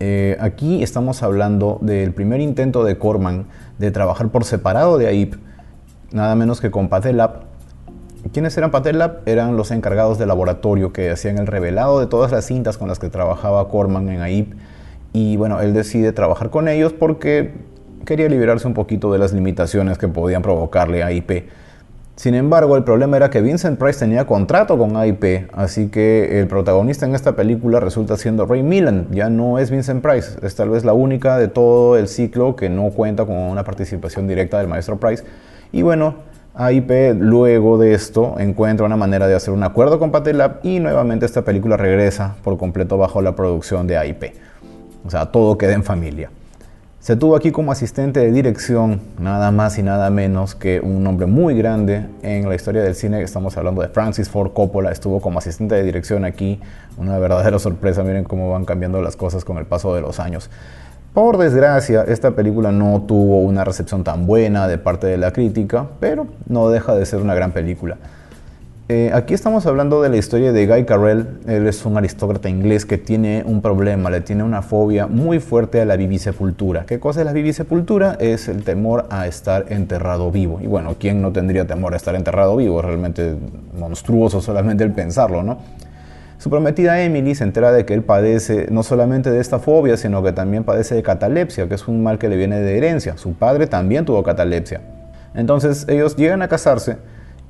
Eh, 0.00 0.38
aquí 0.40 0.82
estamos 0.82 1.22
hablando 1.22 1.76
del 1.82 2.14
primer 2.14 2.40
intento 2.40 2.82
de 2.84 2.96
Corman 2.96 3.44
de 3.76 3.90
trabajar 3.90 4.30
por 4.30 4.46
separado 4.46 4.96
de 4.96 5.08
AIP, 5.08 5.34
nada 6.10 6.34
menos 6.36 6.62
que 6.62 6.70
con 6.70 6.88
Patelab. 6.88 7.42
¿Quiénes 8.32 8.56
eran 8.56 8.70
Patelab? 8.70 9.18
Eran 9.26 9.58
los 9.58 9.72
encargados 9.72 10.18
del 10.18 10.28
laboratorio 10.28 10.94
que 10.94 11.10
hacían 11.10 11.36
el 11.36 11.48
revelado 11.48 12.00
de 12.00 12.06
todas 12.06 12.32
las 12.32 12.46
cintas 12.46 12.78
con 12.78 12.88
las 12.88 12.98
que 12.98 13.10
trabajaba 13.10 13.68
Corman 13.68 14.08
en 14.08 14.22
AIP 14.22 14.54
y 15.12 15.36
bueno, 15.36 15.60
él 15.60 15.74
decide 15.74 16.12
trabajar 16.12 16.50
con 16.50 16.68
ellos 16.68 16.92
porque 16.92 17.52
quería 18.04 18.28
liberarse 18.28 18.66
un 18.66 18.74
poquito 18.74 19.12
de 19.12 19.18
las 19.18 19.32
limitaciones 19.32 19.98
que 19.98 20.08
podían 20.08 20.42
provocarle 20.42 21.02
a 21.02 21.12
IP. 21.12 21.48
Sin 22.18 22.34
embargo, 22.34 22.76
el 22.76 22.82
problema 22.82 23.16
era 23.16 23.30
que 23.30 23.40
Vincent 23.40 23.78
Price 23.78 24.00
tenía 24.00 24.26
contrato 24.26 24.76
con 24.76 24.96
AIP, 24.96 25.50
así 25.52 25.86
que 25.86 26.40
el 26.40 26.48
protagonista 26.48 27.06
en 27.06 27.14
esta 27.14 27.36
película 27.36 27.78
resulta 27.78 28.16
siendo 28.16 28.44
Ray 28.44 28.64
Milland, 28.64 29.14
ya 29.14 29.30
no 29.30 29.60
es 29.60 29.70
Vincent 29.70 30.02
Price, 30.02 30.36
es 30.42 30.56
tal 30.56 30.70
vez 30.70 30.84
la 30.84 30.94
única 30.94 31.38
de 31.38 31.46
todo 31.46 31.96
el 31.96 32.08
ciclo 32.08 32.56
que 32.56 32.68
no 32.70 32.90
cuenta 32.90 33.24
con 33.24 33.36
una 33.36 33.62
participación 33.62 34.26
directa 34.26 34.58
del 34.58 34.66
maestro 34.66 34.96
Price. 34.96 35.22
Y 35.70 35.82
bueno, 35.82 36.16
AIP 36.56 36.90
luego 37.20 37.78
de 37.78 37.94
esto 37.94 38.34
encuentra 38.40 38.84
una 38.84 38.96
manera 38.96 39.28
de 39.28 39.36
hacer 39.36 39.54
un 39.54 39.62
acuerdo 39.62 40.00
con 40.00 40.10
Patelab 40.10 40.58
y 40.64 40.80
nuevamente 40.80 41.24
esta 41.24 41.42
película 41.42 41.76
regresa 41.76 42.34
por 42.42 42.58
completo 42.58 42.98
bajo 42.98 43.22
la 43.22 43.36
producción 43.36 43.86
de 43.86 43.96
AIP. 43.96 44.24
O 45.08 45.10
sea, 45.10 45.24
todo 45.24 45.56
queda 45.56 45.72
en 45.72 45.84
familia. 45.84 46.28
Se 47.00 47.16
tuvo 47.16 47.34
aquí 47.34 47.50
como 47.50 47.72
asistente 47.72 48.20
de 48.20 48.30
dirección 48.30 49.00
nada 49.18 49.50
más 49.50 49.78
y 49.78 49.82
nada 49.82 50.10
menos 50.10 50.54
que 50.54 50.80
un 50.80 51.02
nombre 51.02 51.24
muy 51.24 51.56
grande 51.56 52.04
en 52.20 52.46
la 52.46 52.54
historia 52.54 52.82
del 52.82 52.94
cine. 52.94 53.22
Estamos 53.22 53.56
hablando 53.56 53.80
de 53.80 53.88
Francis 53.88 54.28
Ford 54.28 54.52
Coppola. 54.52 54.92
Estuvo 54.92 55.22
como 55.22 55.38
asistente 55.38 55.76
de 55.76 55.82
dirección 55.82 56.26
aquí. 56.26 56.60
Una 56.98 57.18
verdadera 57.18 57.58
sorpresa. 57.58 58.02
Miren 58.02 58.24
cómo 58.24 58.50
van 58.50 58.66
cambiando 58.66 59.00
las 59.00 59.16
cosas 59.16 59.46
con 59.46 59.56
el 59.56 59.64
paso 59.64 59.94
de 59.94 60.02
los 60.02 60.20
años. 60.20 60.50
Por 61.14 61.38
desgracia, 61.38 62.04
esta 62.06 62.32
película 62.32 62.70
no 62.70 63.00
tuvo 63.08 63.40
una 63.40 63.64
recepción 63.64 64.04
tan 64.04 64.26
buena 64.26 64.68
de 64.68 64.76
parte 64.76 65.06
de 65.06 65.16
la 65.16 65.32
crítica, 65.32 65.86
pero 66.00 66.26
no 66.48 66.68
deja 66.68 66.94
de 66.94 67.06
ser 67.06 67.22
una 67.22 67.34
gran 67.34 67.52
película. 67.52 67.96
Eh, 68.90 69.10
aquí 69.12 69.34
estamos 69.34 69.66
hablando 69.66 70.00
de 70.00 70.08
la 70.08 70.16
historia 70.16 70.50
de 70.50 70.66
Guy 70.66 70.86
Carrell. 70.86 71.26
Él 71.46 71.66
es 71.66 71.84
un 71.84 71.98
aristócrata 71.98 72.48
inglés 72.48 72.86
que 72.86 72.96
tiene 72.96 73.42
un 73.44 73.60
problema, 73.60 74.08
le 74.08 74.22
tiene 74.22 74.44
una 74.44 74.62
fobia 74.62 75.06
muy 75.06 75.40
fuerte 75.40 75.82
a 75.82 75.84
la 75.84 75.94
vivisepultura. 75.96 76.86
¿Qué 76.86 76.98
cosa 76.98 77.20
es 77.20 77.26
la 77.26 77.34
vivisepultura? 77.34 78.16
Es 78.18 78.48
el 78.48 78.64
temor 78.64 79.04
a 79.10 79.26
estar 79.26 79.66
enterrado 79.68 80.30
vivo. 80.30 80.58
Y 80.62 80.68
bueno, 80.68 80.96
¿quién 80.98 81.20
no 81.20 81.32
tendría 81.32 81.66
temor 81.66 81.92
a 81.92 81.98
estar 81.98 82.14
enterrado 82.14 82.56
vivo? 82.56 82.80
Es 82.80 82.86
realmente 82.86 83.36
monstruoso 83.78 84.40
solamente 84.40 84.84
el 84.84 84.92
pensarlo, 84.92 85.42
¿no? 85.42 85.58
Su 86.38 86.48
prometida 86.48 87.02
Emily 87.02 87.34
se 87.34 87.44
entera 87.44 87.72
de 87.72 87.84
que 87.84 87.92
él 87.92 88.04
padece 88.04 88.68
no 88.70 88.82
solamente 88.82 89.30
de 89.30 89.40
esta 89.40 89.58
fobia, 89.58 89.98
sino 89.98 90.22
que 90.22 90.32
también 90.32 90.64
padece 90.64 90.94
de 90.94 91.02
catalepsia, 91.02 91.68
que 91.68 91.74
es 91.74 91.86
un 91.88 92.02
mal 92.02 92.18
que 92.18 92.30
le 92.30 92.38
viene 92.38 92.58
de 92.58 92.78
herencia. 92.78 93.18
Su 93.18 93.34
padre 93.34 93.66
también 93.66 94.06
tuvo 94.06 94.22
catalepsia. 94.22 94.80
Entonces 95.34 95.84
ellos 95.90 96.16
llegan 96.16 96.40
a 96.40 96.48
casarse 96.48 96.96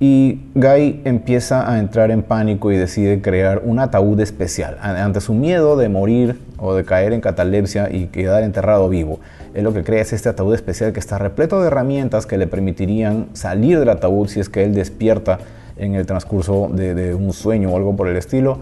y 0.00 0.40
Guy 0.55 1.00
empieza 1.05 1.71
a 1.71 1.78
entrar 1.81 2.11
en 2.11 2.23
pánico 2.23 2.71
y 2.71 2.76
decide 2.76 3.21
crear 3.21 3.62
un 3.64 3.81
ataúd 3.81 4.21
especial. 4.21 4.78
Ante 4.81 5.21
su 5.21 5.35
miedo 5.35 5.76
de 5.76 5.88
morir 5.88 6.38
o 6.57 6.75
de 6.75 6.85
caer 6.85 7.12
en 7.12 7.21
catalepsia 7.21 7.88
y 7.90 8.07
quedar 8.07 8.45
enterrado 8.45 8.88
vivo, 8.88 9.19
él 9.55 9.64
lo 9.64 9.73
que 9.73 9.83
crea 9.83 10.02
es 10.02 10.12
este 10.12 10.28
ataúd 10.28 10.55
especial 10.55 10.93
que 10.93 11.00
está 11.00 11.19
repleto 11.19 11.61
de 11.61 11.67
herramientas 11.67 12.26
que 12.26 12.38
le 12.38 12.47
permitirían 12.47 13.26
salir 13.33 13.81
del 13.81 13.88
ataúd 13.88 14.28
si 14.28 14.38
es 14.38 14.49
que 14.49 14.62
él 14.62 14.75
despierta 14.75 15.38
en 15.76 15.95
el 15.95 16.07
transcurso 16.07 16.69
de, 16.73 16.95
de 16.95 17.14
un 17.14 17.33
sueño 17.33 17.71
o 17.71 17.76
algo 17.76 17.97
por 17.97 18.09
el 18.09 18.17
estilo 18.17 18.59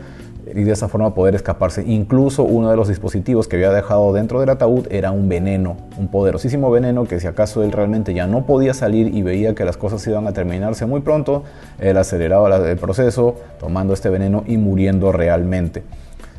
y 0.54 0.62
de 0.62 0.72
esa 0.72 0.88
forma 0.88 1.14
poder 1.14 1.34
escaparse. 1.34 1.82
Incluso 1.86 2.44
uno 2.44 2.70
de 2.70 2.76
los 2.76 2.88
dispositivos 2.88 3.48
que 3.48 3.56
había 3.56 3.72
dejado 3.72 4.12
dentro 4.12 4.40
del 4.40 4.50
ataúd 4.50 4.86
era 4.90 5.10
un 5.10 5.28
veneno, 5.28 5.76
un 5.98 6.08
poderosísimo 6.08 6.70
veneno 6.70 7.04
que 7.04 7.18
si 7.18 7.26
acaso 7.26 7.64
él 7.64 7.72
realmente 7.72 8.14
ya 8.14 8.26
no 8.26 8.46
podía 8.46 8.72
salir 8.72 9.14
y 9.14 9.22
veía 9.22 9.54
que 9.54 9.64
las 9.64 9.76
cosas 9.76 10.06
iban 10.06 10.26
a 10.26 10.32
terminarse 10.32 10.86
muy 10.86 11.00
pronto, 11.00 11.42
él 11.80 11.96
aceleraba 11.96 12.56
el 12.56 12.76
proceso 12.78 13.36
tomando 13.58 13.92
este 13.92 14.08
veneno 14.08 14.44
y 14.46 14.56
muriendo 14.56 15.10
realmente. 15.10 15.82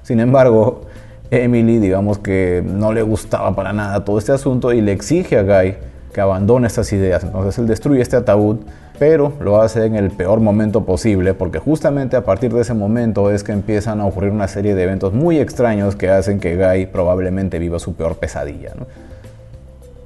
Sin 0.04 0.20
embargo, 0.20 0.82
Emily 1.30 1.80
digamos 1.80 2.18
que 2.18 2.64
no 2.66 2.94
le 2.94 3.02
gustaba 3.02 3.54
para 3.56 3.74
nada 3.74 4.06
todo 4.06 4.18
este 4.18 4.32
asunto 4.32 4.72
y 4.72 4.82
le 4.82 4.94
exige 4.94 5.38
a 5.38 5.44
Guy 5.44 5.76
que 6.14 6.22
abandone 6.22 6.68
estas 6.68 6.92
ideas. 6.94 7.24
Entonces 7.24 7.58
él 7.58 7.68
destruye 7.68 8.02
este 8.02 8.16
ataúd 8.16 8.60
pero 9.00 9.34
lo 9.40 9.62
hace 9.62 9.86
en 9.86 9.96
el 9.96 10.12
peor 10.12 10.40
momento 10.40 10.86
posible 10.86 11.34
porque 11.34 11.60
justamente 11.60 12.16
a 12.16 12.26
partir 12.26 12.54
de 12.54 12.62
ese 12.62 12.74
momento 12.74 13.32
es 13.32 13.44
que 13.44 13.52
empiezan 13.52 14.00
a 14.02 14.06
ocurrir 14.06 14.32
una 14.32 14.48
serie 14.48 14.76
de 14.76 14.84
eventos 14.84 15.14
muy 15.14 15.40
extraños 15.40 15.96
que 15.96 16.10
hacen 16.10 16.40
que 16.40 16.56
Guy 16.56 16.88
probablemente 16.88 17.60
viva 17.60 17.80
su 17.80 17.94
peor 17.94 18.18
pesadilla. 18.18 18.74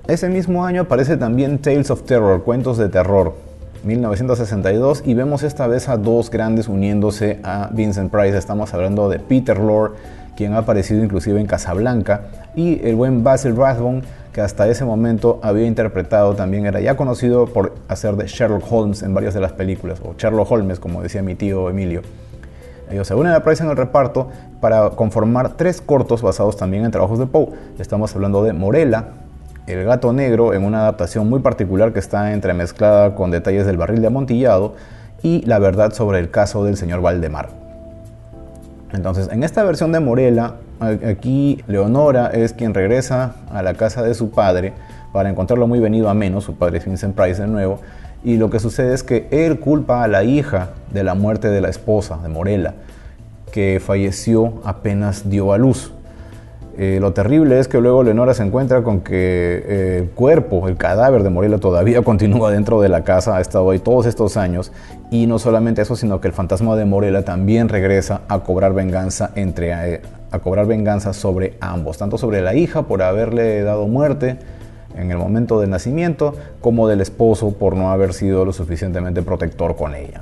Ese 0.07 0.29
mismo 0.29 0.65
año 0.65 0.81
aparece 0.81 1.15
también 1.15 1.59
Tales 1.59 1.91
of 1.91 2.03
Terror, 2.03 2.43
Cuentos 2.43 2.77
de 2.77 2.89
Terror, 2.89 3.33
1962, 3.83 5.03
y 5.05 5.13
vemos 5.13 5.43
esta 5.43 5.67
vez 5.67 5.89
a 5.89 5.97
dos 5.97 6.29
grandes 6.29 6.67
uniéndose 6.67 7.39
a 7.43 7.69
Vincent 7.71 8.11
Price. 8.11 8.37
Estamos 8.37 8.73
hablando 8.73 9.09
de 9.09 9.19
Peter 9.19 9.59
Lorre, 9.59 9.93
quien 10.35 10.53
ha 10.53 10.59
aparecido 10.59 11.03
inclusive 11.03 11.39
en 11.39 11.47
Casablanca, 11.47 12.21
y 12.55 12.85
el 12.85 12.95
buen 12.95 13.23
Basil 13.23 13.55
Rathbone, 13.55 14.01
que 14.33 14.41
hasta 14.41 14.67
ese 14.67 14.85
momento 14.85 15.39
había 15.43 15.65
interpretado 15.65 16.35
también, 16.35 16.65
era 16.65 16.79
ya 16.79 16.95
conocido 16.95 17.47
por 17.47 17.75
hacer 17.87 18.15
de 18.15 18.27
Sherlock 18.27 18.63
Holmes 18.71 19.03
en 19.03 19.13
varias 19.13 19.33
de 19.33 19.41
las 19.41 19.51
películas, 19.51 19.99
o 20.03 20.13
Sherlock 20.17 20.49
Holmes, 20.51 20.79
como 20.79 21.01
decía 21.01 21.21
mi 21.21 21.35
tío 21.35 21.69
Emilio. 21.69 22.01
Ellos 22.89 23.07
se 23.07 23.15
unen 23.15 23.33
a 23.33 23.43
Price 23.43 23.63
en 23.63 23.69
el 23.69 23.77
reparto 23.77 24.29
para 24.59 24.89
conformar 24.91 25.55
tres 25.55 25.81
cortos 25.81 26.21
basados 26.21 26.57
también 26.57 26.85
en 26.85 26.91
trabajos 26.91 27.19
de 27.19 27.25
Poe. 27.25 27.47
Estamos 27.79 28.13
hablando 28.15 28.43
de 28.43 28.53
Morella, 28.53 29.05
El 29.67 29.85
gato 29.85 30.11
negro, 30.11 30.53
en 30.53 30.63
una 30.63 30.81
adaptación 30.81 31.29
muy 31.29 31.39
particular 31.39 31.93
que 31.93 31.99
está 31.99 32.33
entremezclada 32.33 33.15
con 33.15 33.31
detalles 33.31 33.65
del 33.65 33.77
barril 33.77 34.01
de 34.01 34.07
amontillado, 34.07 34.75
y 35.23 35.45
La 35.45 35.59
verdad 35.59 35.93
sobre 35.93 36.19
el 36.19 36.31
caso 36.31 36.63
del 36.63 36.77
señor 36.77 37.01
Valdemar. 37.01 37.49
Entonces, 38.91 39.29
en 39.31 39.43
esta 39.43 39.63
versión 39.63 39.91
de 39.91 39.99
Morella, 39.99 40.55
Aquí 40.81 41.63
Leonora 41.67 42.31
es 42.33 42.53
quien 42.53 42.73
regresa 42.73 43.35
a 43.51 43.61
la 43.61 43.75
casa 43.75 44.01
de 44.01 44.15
su 44.15 44.31
padre 44.31 44.73
para 45.13 45.29
encontrarlo 45.29 45.67
muy 45.67 45.79
venido 45.79 46.09
a 46.09 46.15
menos, 46.15 46.43
su 46.43 46.55
padre 46.55 46.79
es 46.79 46.85
Vincent 46.85 47.15
Price 47.15 47.39
de 47.39 47.47
nuevo, 47.47 47.79
y 48.23 48.37
lo 48.37 48.49
que 48.49 48.59
sucede 48.59 48.95
es 48.95 49.03
que 49.03 49.27
él 49.29 49.59
culpa 49.59 50.03
a 50.03 50.07
la 50.07 50.23
hija 50.23 50.69
de 50.91 51.03
la 51.03 51.13
muerte 51.13 51.49
de 51.49 51.61
la 51.61 51.69
esposa, 51.69 52.17
de 52.17 52.29
Morela, 52.29 52.73
que 53.51 53.79
falleció 53.79 54.59
apenas 54.63 55.29
dio 55.29 55.53
a 55.53 55.59
luz. 55.59 55.93
Eh, 56.77 56.99
lo 57.01 57.11
terrible 57.11 57.59
es 57.59 57.67
que 57.67 57.81
luego 57.81 58.01
Leonora 58.01 58.33
se 58.33 58.43
encuentra 58.43 58.81
con 58.81 59.01
que 59.01 59.63
eh, 59.65 59.97
el 59.99 60.09
cuerpo, 60.11 60.69
el 60.69 60.77
cadáver 60.77 61.21
de 61.23 61.29
Morela 61.29 61.57
todavía 61.57 62.01
continúa 62.03 62.51
dentro 62.51 62.81
de 62.81 62.89
la 62.89 63.03
casa, 63.03 63.37
ha 63.37 63.41
estado 63.41 63.69
ahí 63.71 63.79
todos 63.79 64.05
estos 64.05 64.37
años, 64.37 64.71
y 65.09 65.27
no 65.27 65.37
solamente 65.37 65.81
eso, 65.81 65.95
sino 65.95 66.21
que 66.21 66.27
el 66.27 66.33
fantasma 66.33 66.75
de 66.75 66.85
Morela 66.85 67.23
también 67.23 67.67
regresa 67.67 68.21
a 68.29 68.39
cobrar 68.39 68.73
venganza 68.73 69.31
entre 69.35 69.95
eh, 69.95 70.01
a 70.31 70.39
cobrar 70.39 70.65
venganza 70.65 71.11
sobre 71.11 71.57
ambos, 71.59 71.97
tanto 71.97 72.17
sobre 72.17 72.41
la 72.41 72.55
hija 72.55 72.83
por 72.83 73.01
haberle 73.01 73.63
dado 73.63 73.85
muerte 73.87 74.37
en 74.95 75.11
el 75.11 75.17
momento 75.17 75.59
del 75.59 75.69
nacimiento, 75.69 76.35
como 76.61 76.87
del 76.87 77.01
esposo 77.01 77.51
por 77.51 77.75
no 77.75 77.91
haber 77.91 78.13
sido 78.13 78.45
lo 78.45 78.53
suficientemente 78.53 79.21
protector 79.23 79.75
con 79.75 79.93
ella. 79.93 80.21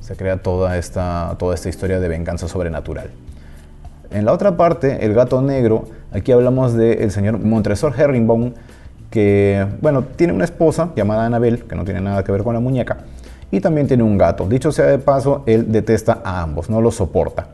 Se 0.00 0.16
crea 0.16 0.38
toda 0.38 0.76
esta, 0.76 1.36
toda 1.38 1.54
esta 1.54 1.68
historia 1.68 2.00
de 2.00 2.08
venganza 2.08 2.48
sobrenatural. 2.48 3.10
En 4.10 4.24
la 4.24 4.32
otra 4.32 4.56
parte, 4.56 5.04
El 5.04 5.14
gato 5.14 5.42
negro, 5.42 5.84
aquí 6.12 6.32
hablamos 6.32 6.74
del 6.74 7.10
señor 7.10 7.38
Montresor 7.38 7.94
Herringbone, 7.98 8.54
que, 9.10 9.66
bueno, 9.80 10.02
tiene 10.16 10.32
una 10.32 10.44
esposa 10.44 10.90
llamada 10.96 11.26
Annabel, 11.26 11.64
que 11.64 11.74
no 11.74 11.84
tiene 11.84 12.00
nada 12.00 12.24
que 12.24 12.32
ver 12.32 12.42
con 12.42 12.54
la 12.54 12.60
muñeca, 12.60 12.98
y 13.50 13.60
también 13.60 13.86
tiene 13.86 14.02
un 14.02 14.18
gato. 14.18 14.48
Dicho 14.48 14.72
sea 14.72 14.86
de 14.86 14.98
paso, 14.98 15.42
él 15.46 15.70
detesta 15.70 16.20
a 16.24 16.42
ambos, 16.42 16.68
no 16.68 16.80
los 16.80 16.96
soporta. 16.96 17.46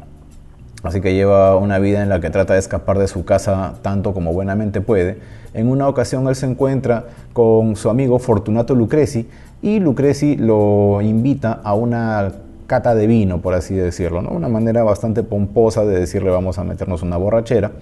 Así 0.83 1.03
que 1.03 1.13
lleva 1.13 1.57
una 1.57 1.79
vida 1.79 2.03
en 2.03 2.09
la 2.09 2.21
que 2.21 2.31
trata 2.31 2.55
de 2.55 2.59
escapar 2.59 2.99
de 2.99 3.07
su 3.07 3.25
casa 3.25 3.75
tanto 3.83 4.15
como 4.15 4.33
buenamente 4.33 4.81
puede. 4.81 5.19
En 5.53 5.69
una 5.69 5.87
ocasión 5.89 6.27
él 6.29 6.37
se 6.37 6.47
encuentra 6.47 7.05
con 7.35 7.77
su 7.77 7.91
amigo 7.91 8.19
Fortunato 8.19 8.75
Lucreci 8.75 9.29
y 9.61 9.79
Lucreci 9.79 10.37
lo 10.37 11.03
invita 11.03 11.61
a 11.63 11.75
una 11.75 12.33
cata 12.71 12.95
de 12.95 13.09
vino, 13.09 13.43
por 13.43 13.55
así 13.55 13.75
decirlo, 13.75 14.23
¿no? 14.23 14.31
una 14.31 14.49
manera 14.49 14.85
bastante 14.85 15.25
pomposa 15.25 15.85
de 15.85 15.99
decirle 15.99 16.31
vamos 16.31 16.57
a 16.57 16.63
meternos 16.63 17.03
una 17.03 17.17
borrachera. 17.17 17.73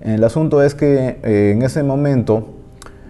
El 0.00 0.22
asunto 0.22 0.62
es 0.62 0.76
que 0.76 1.18
eh, 1.24 1.50
en 1.52 1.62
ese 1.62 1.82
momento 1.82 2.46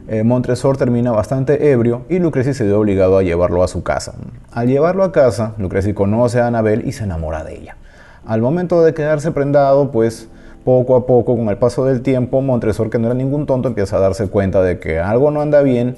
eh, 0.09 0.23
Montresor 0.23 0.79
termina 0.79 1.13
bastante 1.13 1.73
ebrio 1.73 2.07
y 2.09 2.21
Lucreci 2.21 2.55
se 2.55 2.65
ve 2.65 2.73
obligado 2.73 3.19
a 3.19 3.23
llevarlo 3.23 3.63
a 3.63 3.69
su 3.69 3.83
casa. 3.83 4.15
Al 4.51 4.69
llevarlo 4.69 5.05
a 5.05 5.13
casa, 5.13 5.53
Lucreci 5.59 5.93
conoce 5.93 6.41
a 6.41 6.47
Anabel 6.47 6.89
y 6.89 6.93
se 6.93 7.05
enamora 7.05 7.45
de 7.45 7.59
ella. 7.59 7.77
Al 8.25 8.41
momento 8.41 8.83
de 8.83 8.95
quedarse 8.95 9.31
prendado, 9.31 9.91
pues 9.91 10.27
poco 10.65 10.97
a 10.97 11.07
poco, 11.07 11.37
con 11.37 11.51
el 11.51 11.59
paso 11.59 11.85
del 11.85 12.01
tiempo, 12.01 12.41
Montresor, 12.41 12.89
que 12.89 12.99
no 12.99 13.09
era 13.09 13.15
ningún 13.15 13.45
tonto, 13.45 13.69
empieza 13.69 13.99
a 13.99 14.01
darse 14.01 14.29
cuenta 14.29 14.63
de 14.63 14.79
que 14.79 14.99
algo 14.99 15.31
no 15.31 15.43
anda 15.43 15.61
bien 15.61 15.97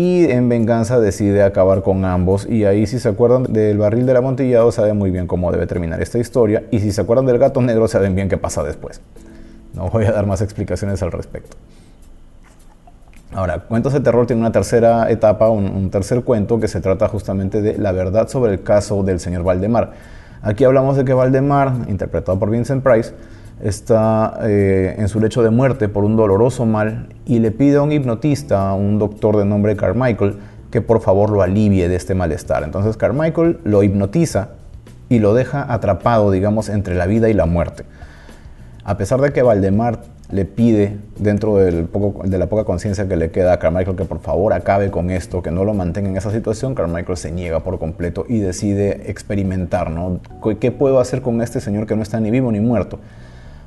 y 0.00 0.24
en 0.30 0.48
venganza 0.48 0.98
decide 0.98 1.42
acabar 1.42 1.82
con 1.82 2.06
ambos. 2.06 2.46
Y 2.48 2.64
ahí 2.64 2.86
si 2.86 2.98
se 2.98 3.10
acuerdan 3.10 3.42
del 3.52 3.76
barril 3.76 4.06
del 4.06 4.16
amontillado, 4.16 4.72
saben 4.72 4.96
muy 4.96 5.10
bien 5.10 5.26
cómo 5.26 5.52
debe 5.52 5.66
terminar 5.66 6.00
esta 6.00 6.18
historia. 6.18 6.64
Y 6.70 6.80
si 6.80 6.90
se 6.90 7.02
acuerdan 7.02 7.26
del 7.26 7.36
gato 7.36 7.60
negro, 7.60 7.86
saben 7.86 8.14
bien 8.14 8.30
qué 8.30 8.38
pasa 8.38 8.62
después. 8.62 9.02
No 9.74 9.90
voy 9.90 10.06
a 10.06 10.12
dar 10.12 10.24
más 10.24 10.40
explicaciones 10.40 11.02
al 11.02 11.12
respecto. 11.12 11.56
Ahora, 13.32 13.60
Cuentos 13.60 13.92
de 13.92 14.00
Terror 14.00 14.26
tiene 14.26 14.40
una 14.40 14.52
tercera 14.52 15.10
etapa, 15.10 15.50
un, 15.50 15.66
un 15.66 15.90
tercer 15.90 16.22
cuento 16.22 16.58
que 16.58 16.66
se 16.66 16.80
trata 16.80 17.06
justamente 17.06 17.60
de 17.60 17.76
la 17.76 17.92
verdad 17.92 18.26
sobre 18.28 18.52
el 18.52 18.62
caso 18.62 19.02
del 19.02 19.20
señor 19.20 19.42
Valdemar. 19.42 19.92
Aquí 20.40 20.64
hablamos 20.64 20.96
de 20.96 21.04
que 21.04 21.12
Valdemar, 21.12 21.72
interpretado 21.88 22.38
por 22.38 22.48
Vincent 22.48 22.82
Price, 22.82 23.12
está 23.62 24.38
eh, 24.42 24.94
en 24.98 25.08
su 25.08 25.20
lecho 25.20 25.42
de 25.42 25.50
muerte 25.50 25.88
por 25.88 26.04
un 26.04 26.16
doloroso 26.16 26.66
mal 26.66 27.08
y 27.26 27.38
le 27.38 27.50
pide 27.50 27.76
a 27.76 27.82
un 27.82 27.92
hipnotista, 27.92 28.70
a 28.70 28.74
un 28.74 28.98
doctor 28.98 29.36
de 29.36 29.44
nombre 29.44 29.76
Carmichael, 29.76 30.36
que 30.70 30.80
por 30.80 31.00
favor 31.00 31.30
lo 31.30 31.42
alivie 31.42 31.88
de 31.88 31.96
este 31.96 32.14
malestar. 32.14 32.62
Entonces 32.62 32.96
Carmichael 32.96 33.58
lo 33.64 33.82
hipnotiza 33.82 34.50
y 35.08 35.18
lo 35.18 35.34
deja 35.34 35.72
atrapado, 35.72 36.30
digamos, 36.30 36.68
entre 36.68 36.94
la 36.94 37.06
vida 37.06 37.28
y 37.28 37.34
la 37.34 37.46
muerte. 37.46 37.84
A 38.84 38.96
pesar 38.96 39.20
de 39.20 39.32
que 39.32 39.42
Valdemar 39.42 40.00
le 40.30 40.44
pide, 40.44 40.98
dentro 41.18 41.56
de 41.56 42.38
la 42.38 42.46
poca 42.46 42.64
conciencia 42.64 43.08
que 43.08 43.16
le 43.16 43.32
queda 43.32 43.52
a 43.52 43.58
Carmichael, 43.58 43.96
que 43.96 44.04
por 44.04 44.20
favor 44.20 44.52
acabe 44.52 44.90
con 44.90 45.10
esto, 45.10 45.42
que 45.42 45.50
no 45.50 45.64
lo 45.64 45.74
mantenga 45.74 46.08
en 46.08 46.16
esa 46.16 46.30
situación, 46.30 46.76
Carmichael 46.76 47.16
se 47.16 47.32
niega 47.32 47.60
por 47.60 47.78
completo 47.80 48.24
y 48.28 48.38
decide 48.38 49.10
experimentar, 49.10 49.90
¿no? 49.90 50.20
¿Qué 50.60 50.70
puedo 50.70 51.00
hacer 51.00 51.20
con 51.20 51.42
este 51.42 51.60
señor 51.60 51.86
que 51.86 51.96
no 51.96 52.02
está 52.02 52.20
ni 52.20 52.30
vivo 52.30 52.52
ni 52.52 52.60
muerto? 52.60 53.00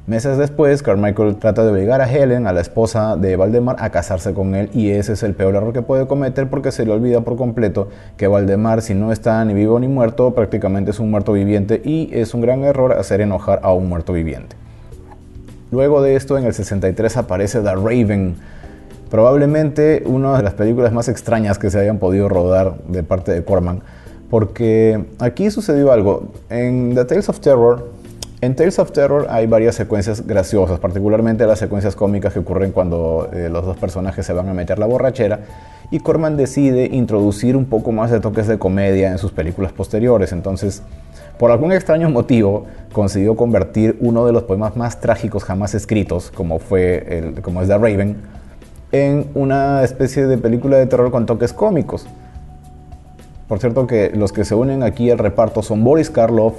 Meses 0.06 0.38
después, 0.38 0.84
Carmichael 0.84 1.38
trata 1.38 1.64
de 1.64 1.72
obligar 1.72 2.02
a 2.02 2.12
Helen, 2.12 2.46
a 2.46 2.52
la 2.52 2.60
esposa 2.60 3.16
de 3.16 3.38
Valdemar, 3.38 3.78
a 3.80 3.90
casarse 3.90 4.34
con 4.34 4.54
él 4.54 4.70
y 4.74 4.90
ese 4.90 5.14
es 5.14 5.24
el 5.24 5.34
peor 5.34 5.56
error 5.56 5.72
que 5.72 5.82
puede 5.82 6.08
cometer 6.08 6.50
porque 6.50 6.74
se 6.74 6.86
le 6.86 6.92
olvida 6.92 7.22
por 7.22 7.38
completo 7.38 7.88
que 8.18 8.28
Valdemar, 8.28 8.82
si 8.82 8.96
no 8.96 9.14
está 9.14 9.46
ni 9.46 9.54
vivo 9.54 9.80
ni 9.80 9.88
muerto, 9.88 10.36
prácticamente 10.36 10.92
es 10.92 11.00
un 11.00 11.10
muerto 11.10 11.32
viviente 11.32 11.82
y 11.86 12.10
es 12.12 12.34
un 12.34 12.42
gran 12.42 12.66
error 12.66 12.92
hacer 12.92 13.22
enojar 13.22 13.62
a 13.64 13.72
un 13.72 13.88
muerto 13.88 14.12
viviente. 14.12 14.58
Luego 15.72 16.02
de 16.02 16.18
esto, 16.18 16.38
en 16.38 16.44
el 16.44 16.54
63 16.54 17.16
aparece 17.16 17.62
The 17.62 17.74
Raven, 17.74 18.36
probablemente 19.10 20.04
una 20.06 20.36
de 20.36 20.44
las 20.44 20.54
películas 20.54 20.92
más 20.92 21.08
extrañas 21.08 21.58
que 21.58 21.70
se 21.70 21.80
hayan 21.80 22.00
podido 22.00 22.28
rodar 22.28 22.76
de 22.90 23.04
parte 23.04 23.32
de 23.32 23.46
Corman, 23.46 23.84
porque 24.30 25.06
aquí 25.20 25.50
sucedió 25.50 25.94
algo. 25.94 26.26
En 26.50 26.94
The 26.94 27.06
Tales 27.06 27.30
of 27.30 27.40
Terror, 27.40 28.03
en 28.44 28.56
Tales 28.56 28.78
of 28.78 28.92
Terror 28.92 29.28
hay 29.30 29.48
varias 29.48 29.74
secuencias 29.76 30.28
graciosas, 30.28 30.78
particularmente 30.78 31.48
las 31.48 31.60
secuencias 31.60 31.96
cómicas 31.96 32.34
que 32.34 32.40
ocurren 32.40 32.74
cuando 32.74 33.30
eh, 33.32 33.48
los 33.50 33.66
dos 33.66 33.78
personajes 33.78 34.26
se 34.26 34.34
van 34.34 34.50
a 34.50 34.54
meter 34.54 34.80
la 34.80 34.86
borrachera 34.86 35.40
y 35.92 36.00
Corman 36.00 36.36
decide 36.36 36.90
introducir 36.92 37.56
un 37.56 37.66
poco 37.66 37.94
más 37.94 38.12
de 38.12 38.20
toques 38.20 38.48
de 38.48 38.60
comedia 38.60 39.12
en 39.12 39.18
sus 39.18 39.32
películas 39.32 39.72
posteriores. 39.72 40.34
Entonces, 40.34 40.82
por 41.40 41.52
algún 41.52 41.72
extraño 41.72 42.10
motivo, 42.10 42.66
consiguió 42.92 43.38
convertir 43.38 43.98
uno 44.02 44.26
de 44.26 44.34
los 44.34 44.44
poemas 44.44 44.76
más 44.76 45.00
trágicos 45.00 45.46
jamás 45.46 45.74
escritos, 45.74 46.30
como, 46.30 46.60
fue 46.60 47.18
el, 47.18 47.42
como 47.42 47.62
es 47.62 47.70
The 47.70 47.78
Raven, 47.78 48.18
en 48.92 49.28
una 49.36 49.84
especie 49.84 50.28
de 50.28 50.38
película 50.38 50.76
de 50.78 50.86
terror 50.88 51.12
con 51.12 51.26
toques 51.26 51.54
cómicos. 51.54 52.08
Por 53.48 53.60
cierto 53.60 53.88
que 53.88 54.12
los 54.14 54.34
que 54.34 54.44
se 54.44 54.56
unen 54.56 54.84
aquí 54.84 55.12
al 55.12 55.18
reparto 55.18 55.62
son 55.62 55.84
Boris 55.84 56.10
Karloff, 56.10 56.56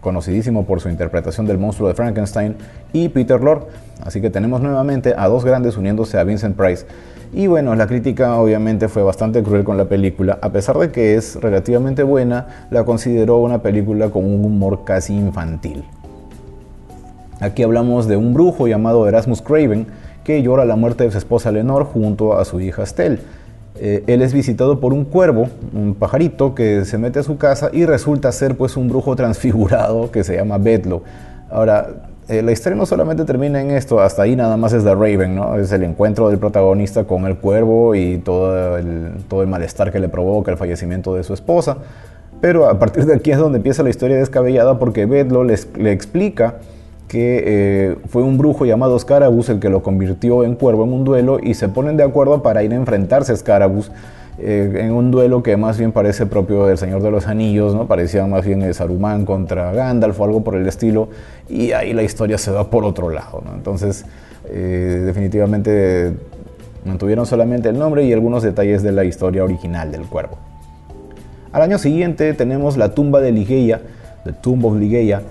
conocidísimo 0.00 0.64
por 0.64 0.80
su 0.80 0.88
interpretación 0.88 1.46
del 1.46 1.58
monstruo 1.58 1.88
de 1.88 1.94
Frankenstein, 1.94 2.56
y 2.92 3.08
Peter 3.08 3.40
Lorre. 3.40 3.66
Así 4.04 4.20
que 4.20 4.30
tenemos 4.30 4.60
nuevamente 4.60 5.14
a 5.16 5.28
dos 5.28 5.44
grandes 5.44 5.76
uniéndose 5.76 6.18
a 6.18 6.24
Vincent 6.24 6.56
Price. 6.56 6.86
Y 7.32 7.46
bueno, 7.46 7.74
la 7.74 7.86
crítica 7.86 8.36
obviamente 8.36 8.88
fue 8.88 9.02
bastante 9.02 9.42
cruel 9.42 9.64
con 9.64 9.76
la 9.76 9.84
película. 9.84 10.38
A 10.40 10.50
pesar 10.50 10.78
de 10.78 10.90
que 10.90 11.16
es 11.16 11.36
relativamente 11.36 12.02
buena, 12.02 12.66
la 12.70 12.84
consideró 12.84 13.38
una 13.38 13.60
película 13.60 14.10
con 14.10 14.24
un 14.24 14.44
humor 14.44 14.84
casi 14.84 15.14
infantil. 15.14 15.84
Aquí 17.40 17.62
hablamos 17.62 18.08
de 18.08 18.16
un 18.16 18.34
brujo 18.34 18.66
llamado 18.66 19.06
Erasmus 19.06 19.42
Craven 19.42 19.86
que 20.24 20.42
llora 20.42 20.64
la 20.64 20.76
muerte 20.76 21.04
de 21.04 21.10
su 21.10 21.18
esposa 21.18 21.52
Lenore 21.52 21.84
junto 21.84 22.36
a 22.36 22.44
su 22.44 22.60
hija 22.60 22.82
Estelle. 22.82 23.18
Eh, 23.76 24.02
él 24.06 24.22
es 24.22 24.32
visitado 24.32 24.80
por 24.80 24.92
un 24.92 25.04
cuervo, 25.04 25.48
un 25.72 25.94
pajarito, 25.94 26.54
que 26.54 26.84
se 26.84 26.98
mete 26.98 27.20
a 27.20 27.22
su 27.22 27.38
casa 27.38 27.70
y 27.72 27.86
resulta 27.86 28.32
ser 28.32 28.56
pues 28.56 28.76
un 28.76 28.88
brujo 28.88 29.14
transfigurado 29.14 30.10
que 30.10 30.24
se 30.24 30.36
llama 30.36 30.58
Bedlo. 30.58 31.02
Ahora, 31.50 31.88
eh, 32.28 32.42
la 32.42 32.52
historia 32.52 32.76
no 32.76 32.86
solamente 32.86 33.24
termina 33.24 33.60
en 33.60 33.70
esto, 33.70 34.00
hasta 34.00 34.22
ahí 34.22 34.36
nada 34.36 34.56
más 34.56 34.72
es 34.72 34.84
The 34.84 34.94
Raven, 34.94 35.36
¿no? 35.36 35.56
Es 35.56 35.72
el 35.72 35.82
encuentro 35.82 36.28
del 36.28 36.38
protagonista 36.38 37.04
con 37.04 37.24
el 37.26 37.36
cuervo 37.36 37.94
y 37.94 38.18
todo 38.18 38.76
el, 38.76 39.12
todo 39.28 39.42
el 39.42 39.48
malestar 39.48 39.92
que 39.92 40.00
le 40.00 40.08
provoca 40.08 40.50
el 40.50 40.58
fallecimiento 40.58 41.14
de 41.14 41.22
su 41.22 41.32
esposa. 41.32 41.78
Pero 42.40 42.68
a 42.68 42.78
partir 42.78 43.06
de 43.06 43.14
aquí 43.14 43.30
es 43.30 43.38
donde 43.38 43.58
empieza 43.58 43.82
la 43.82 43.90
historia 43.90 44.16
descabellada 44.16 44.78
porque 44.78 45.06
Bedlo 45.06 45.42
le 45.42 45.92
explica 45.92 46.56
que 47.08 47.42
eh, 47.44 47.96
fue 48.08 48.22
un 48.22 48.38
brujo 48.38 48.66
llamado 48.66 48.98
Scarabus 48.98 49.48
el 49.48 49.60
que 49.60 49.70
lo 49.70 49.82
convirtió 49.82 50.44
en 50.44 50.54
cuervo 50.54 50.84
en 50.84 50.92
un 50.92 51.04
duelo 51.04 51.38
y 51.42 51.54
se 51.54 51.68
ponen 51.68 51.96
de 51.96 52.04
acuerdo 52.04 52.42
para 52.42 52.62
ir 52.62 52.72
a 52.72 52.76
enfrentarse 52.76 53.32
a 53.32 53.36
Scarabus 53.36 53.90
eh, 54.40 54.82
en 54.82 54.92
un 54.92 55.10
duelo 55.10 55.42
que 55.42 55.56
más 55.56 55.78
bien 55.78 55.90
parece 55.90 56.26
propio 56.26 56.66
del 56.66 56.78
Señor 56.78 57.02
de 57.02 57.10
los 57.10 57.26
Anillos, 57.26 57.74
¿no? 57.74 57.88
parecía 57.88 58.24
más 58.26 58.46
bien 58.46 58.62
el 58.62 58.72
Saruman 58.72 59.24
contra 59.24 59.72
Gandalf 59.72 60.20
o 60.20 60.24
algo 60.24 60.44
por 60.44 60.54
el 60.54 60.68
estilo, 60.68 61.08
y 61.48 61.72
ahí 61.72 61.92
la 61.92 62.04
historia 62.04 62.38
se 62.38 62.52
va 62.52 62.70
por 62.70 62.84
otro 62.84 63.10
lado. 63.10 63.42
Entonces, 63.52 64.04
eh, 64.48 65.02
definitivamente 65.04 66.12
mantuvieron 66.84 67.26
solamente 67.26 67.68
el 67.68 67.78
nombre 67.78 68.04
y 68.04 68.12
algunos 68.12 68.44
detalles 68.44 68.84
de 68.84 68.92
la 68.92 69.04
historia 69.04 69.42
original 69.42 69.90
del 69.90 70.02
cuervo. 70.02 70.38
Al 71.50 71.62
año 71.62 71.78
siguiente 71.78 72.32
tenemos 72.34 72.76
la 72.76 72.94
tumba 72.94 73.20
de 73.20 73.32
Ligeia, 73.32 73.80
The 74.24 74.34
Tomb 74.34 74.66
of 74.66 74.76
Ligeia, 74.76 75.22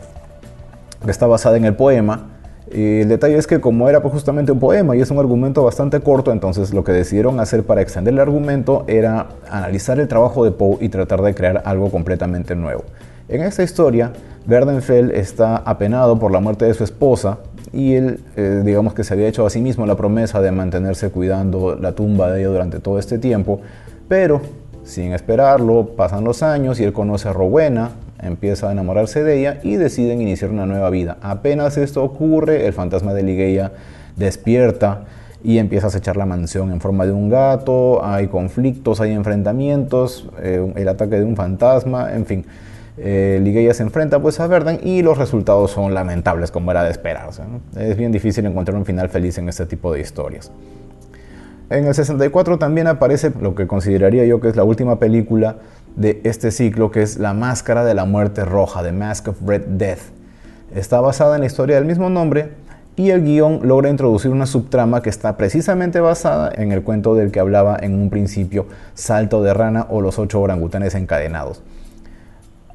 está 1.12 1.28
basada 1.28 1.58
en 1.58 1.66
el 1.66 1.76
poema. 1.76 2.32
el 2.72 3.08
detalle 3.08 3.38
es 3.38 3.48
que 3.48 3.62
como 3.62 3.88
era 3.90 4.02
pues, 4.02 4.14
justamente 4.14 4.52
un 4.52 4.60
poema 4.60 4.96
y 4.96 5.02
es 5.02 5.10
un 5.12 5.20
argumento 5.20 5.64
bastante 5.64 6.00
corto, 6.02 6.32
entonces 6.32 6.74
lo 6.74 6.84
que 6.84 6.92
decidieron 6.92 7.40
hacer 7.40 7.64
para 7.64 7.82
extender 7.82 8.14
el 8.14 8.20
argumento 8.20 8.84
era 8.88 9.28
analizar 9.50 10.00
el 10.00 10.08
trabajo 10.08 10.44
de 10.44 10.52
Poe 10.52 10.78
y 10.82 10.90
tratar 10.90 11.22
de 11.22 11.34
crear 11.34 11.62
algo 11.66 11.90
completamente 11.90 12.56
nuevo. 12.56 12.84
En 13.30 13.42
esta 13.42 13.64
historia, 13.64 14.14
Werdenfeld 14.48 15.12
está 15.12 15.58
apenado 15.58 16.18
por 16.18 16.32
la 16.32 16.40
muerte 16.40 16.66
de 16.66 16.74
su 16.74 16.84
esposa 16.84 17.40
y 17.74 17.96
él, 17.96 18.22
eh, 18.38 18.62
digamos 18.64 18.94
que 18.94 19.04
se 19.04 19.14
había 19.14 19.28
hecho 19.28 19.46
a 19.46 19.50
sí 19.50 19.62
mismo 19.62 19.86
la 19.86 19.96
promesa 19.96 20.42
de 20.42 20.52
mantenerse 20.52 21.10
cuidando 21.10 21.76
la 21.76 21.92
tumba 21.92 22.32
de 22.32 22.40
ella 22.40 22.50
durante 22.50 22.80
todo 22.80 23.00
este 23.00 23.18
tiempo, 23.18 23.60
pero 24.08 24.42
sin 24.88 25.12
esperarlo, 25.12 25.90
pasan 25.98 26.24
los 26.24 26.42
años 26.44 26.80
y 26.80 26.86
él 26.86 26.94
conoce 26.94 27.28
a 27.28 27.34
Rowena, 27.34 27.92
empieza 28.22 28.70
a 28.70 28.72
enamorarse 28.72 29.24
de 29.24 29.40
ella 29.40 29.60
y 29.64 29.76
deciden 29.76 30.22
iniciar 30.22 30.52
una 30.52 30.66
nueva 30.66 30.90
vida. 30.90 31.18
Apenas 31.22 31.78
esto 31.78 32.04
ocurre, 32.04 32.66
el 32.66 32.74
fantasma 32.74 33.14
de 33.14 33.24
Ligeia 33.24 33.72
despierta 34.16 35.06
y 35.44 35.60
empieza 35.60 35.88
a 35.88 35.90
acechar 35.90 36.18
la 36.18 36.26
mansión 36.26 36.72
en 36.72 36.82
forma 36.82 37.06
de 37.06 37.12
un 37.12 37.30
gato, 37.30 38.04
hay 38.04 38.28
conflictos, 38.28 39.00
hay 39.00 39.12
enfrentamientos, 39.12 40.28
eh, 40.42 40.74
el 40.76 40.88
ataque 40.88 41.18
de 41.18 41.24
un 41.24 41.36
fantasma, 41.36 42.14
en 42.14 42.26
fin. 42.26 42.46
Eh, 43.00 43.40
Ligeia 43.44 43.76
se 43.76 43.84
enfrenta 43.84 44.20
pues 44.20 44.40
a 44.40 44.48
Verdan 44.48 44.80
y 44.82 45.04
los 45.04 45.20
resultados 45.20 45.70
son 45.70 45.94
lamentables 45.94 46.50
como 46.50 46.72
era 46.72 46.84
de 46.84 46.90
esperarse. 46.90 47.44
Es 47.76 47.96
bien 47.96 48.12
difícil 48.12 48.46
encontrar 48.48 48.76
un 48.76 48.86
final 48.86 49.10
feliz 49.10 49.38
en 49.38 49.48
este 49.50 49.68
tipo 49.68 49.94
de 49.94 50.02
historias. 50.02 50.52
En 51.70 51.86
el 51.86 51.94
64 51.94 52.58
también 52.58 52.88
aparece 52.88 53.32
lo 53.40 53.54
que 53.54 53.68
consideraría 53.68 54.26
yo 54.26 54.40
que 54.40 54.48
es 54.48 54.56
la 54.56 54.64
última 54.64 55.00
película 55.00 55.58
de 55.98 56.22
este 56.24 56.52
ciclo, 56.52 56.92
que 56.92 57.02
es 57.02 57.18
La 57.18 57.34
Máscara 57.34 57.84
de 57.84 57.94
la 57.94 58.06
Muerte 58.06 58.46
Roja, 58.46 58.84
The 58.84 58.94
Mask 58.94 59.28
of 59.28 59.42
Red 59.46 59.64
Death. 59.66 60.00
Está 60.74 61.02
basada 61.02 61.36
en 61.36 61.42
la 61.42 61.48
historia 61.48 61.76
del 61.76 61.86
mismo 61.86 62.10
nombre 62.10 62.52
y 62.96 63.10
el 63.10 63.24
guion 63.24 63.62
logra 63.64 63.90
introducir 63.90 64.32
una 64.32 64.46
subtrama 64.46 65.02
que 65.02 65.10
está 65.10 65.38
precisamente 65.38 66.00
basada 66.00 66.52
en 66.56 66.72
el 66.72 66.84
cuento 66.84 67.16
del 67.16 67.32
que 67.32 67.40
hablaba 67.40 67.78
en 67.80 67.94
un 67.94 68.10
principio, 68.10 68.68
Salto 68.94 69.42
de 69.42 69.54
Rana 69.54 69.88
o 69.90 70.02
Los 70.02 70.20
Ocho 70.20 70.40
Orangutanes 70.40 70.96
Encadenados. 70.96 71.62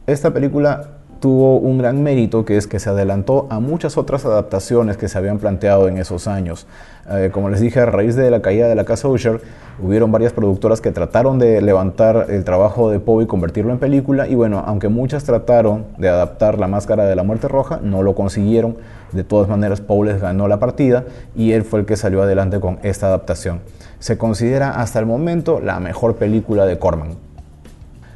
Esta 0.07 0.33
película 0.33 0.99
tuvo 1.21 1.59
un 1.59 1.79
gran 1.79 2.03
mérito 2.03 2.45
que 2.45 2.57
es 2.57 2.67
que 2.67 2.81
se 2.81 2.91
adelantó 2.91 3.47
a 3.49 3.61
muchas 3.61 3.97
otras 3.97 4.25
adaptaciones 4.25 4.97
que 4.97 5.09
se 5.09 5.17
habían 5.17 5.39
planteado 5.39 5.87
en 5.87 5.99
esos 5.99 6.27
años. 6.27 6.67
Eh, 7.09 7.31
como 7.33 7.49
les 7.49 7.61
dije, 7.61 7.79
a 7.79 7.87
raíz 7.87 8.17
de 8.17 8.29
la 8.29 8.43
caída 8.43 8.69
de 8.69 8.75
la 8.75 8.85
casa 8.85 9.07
Usher, 9.07 9.41
hubieron 9.81 10.13
varias 10.13 10.33
productoras 10.33 10.81
que 10.81 10.91
trataron 10.91 11.39
de 11.39 11.61
levantar 11.63 12.27
el 12.31 12.45
trabajo 12.45 12.91
de 12.91 13.01
Poe 13.01 13.25
y 13.25 13.27
convertirlo 13.27 13.73
en 13.73 13.79
película 13.79 14.29
y 14.29 14.35
bueno, 14.35 14.63
aunque 14.67 14.89
muchas 14.89 15.25
trataron 15.25 15.87
de 15.99 16.09
adaptar 16.09 16.59
la 16.59 16.69
máscara 16.69 17.05
de 17.07 17.17
la 17.17 17.23
muerte 17.23 17.49
roja, 17.49 17.81
no 17.83 18.03
lo 18.03 18.15
consiguieron. 18.15 18.77
De 19.13 19.25
todas 19.25 19.49
maneras, 19.49 19.81
Poe 19.81 20.07
les 20.07 20.21
ganó 20.21 20.49
la 20.49 20.59
partida 20.59 21.05
y 21.37 21.53
él 21.53 21.65
fue 21.65 21.81
el 21.81 21.87
que 21.87 21.97
salió 21.97 22.23
adelante 22.23 22.61
con 22.61 22.79
esta 22.83 23.07
adaptación. 23.07 23.61
Se 23.99 24.19
considera 24.19 24.81
hasta 24.81 24.99
el 24.99 25.07
momento 25.07 25.61
la 25.61 25.79
mejor 25.81 26.17
película 26.17 26.67
de 26.67 26.79
Corman. 26.79 27.17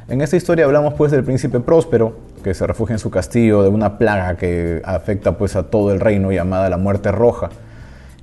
En 0.09 0.21
esta 0.21 0.37
historia 0.37 0.65
hablamos 0.65 0.93
pues 0.93 1.11
del 1.11 1.23
príncipe 1.23 1.59
próspero, 1.59 2.15
que 2.43 2.53
se 2.53 2.65
refugia 2.65 2.93
en 2.93 2.99
su 2.99 3.09
castillo 3.09 3.61
de 3.61 3.69
una 3.69 3.97
plaga 3.97 4.37
que 4.37 4.81
afecta 4.85 5.37
pues 5.37 5.55
a 5.55 5.63
todo 5.63 5.91
el 5.91 5.99
reino 5.99 6.31
llamada 6.31 6.69
la 6.69 6.77
muerte 6.77 7.11
roja. 7.11 7.49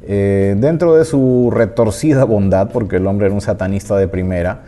Eh, 0.07 0.55
dentro 0.59 0.95
de 0.97 1.05
su 1.05 1.51
retorcida 1.53 2.25
bondad, 2.25 2.71
porque 2.71 2.97
el 2.97 3.07
hombre 3.07 3.27
era 3.27 3.35
un 3.35 3.41
satanista 3.41 3.97
de 3.97 4.07
primera, 4.07 4.63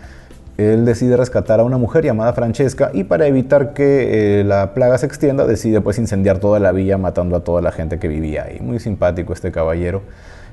él 0.57 0.87
decide 0.87 1.18
rescatar 1.18 1.61
a 1.61 1.64
una 1.64 1.77
mujer 1.77 2.03
llamada 2.03 2.33
Francesca 2.33 2.90
y 2.94 3.05
para 3.05 3.27
evitar 3.27 3.75
que 3.75 4.40
eh, 4.40 4.44
la 4.44 4.72
plaga 4.72 4.96
se 4.96 5.05
extienda 5.05 5.46
decide 5.46 5.83
pues 5.83 5.99
incendiar 5.99 6.38
toda 6.38 6.59
la 6.59 6.72
villa 6.72 6.96
matando 6.96 7.37
a 7.37 7.40
toda 7.40 7.61
la 7.61 7.72
gente 7.72 7.99
que 7.99 8.09
vivía 8.09 8.44
ahí. 8.44 8.61
Muy 8.61 8.79
simpático 8.79 9.35
este 9.35 9.53
caballero. 9.53 10.01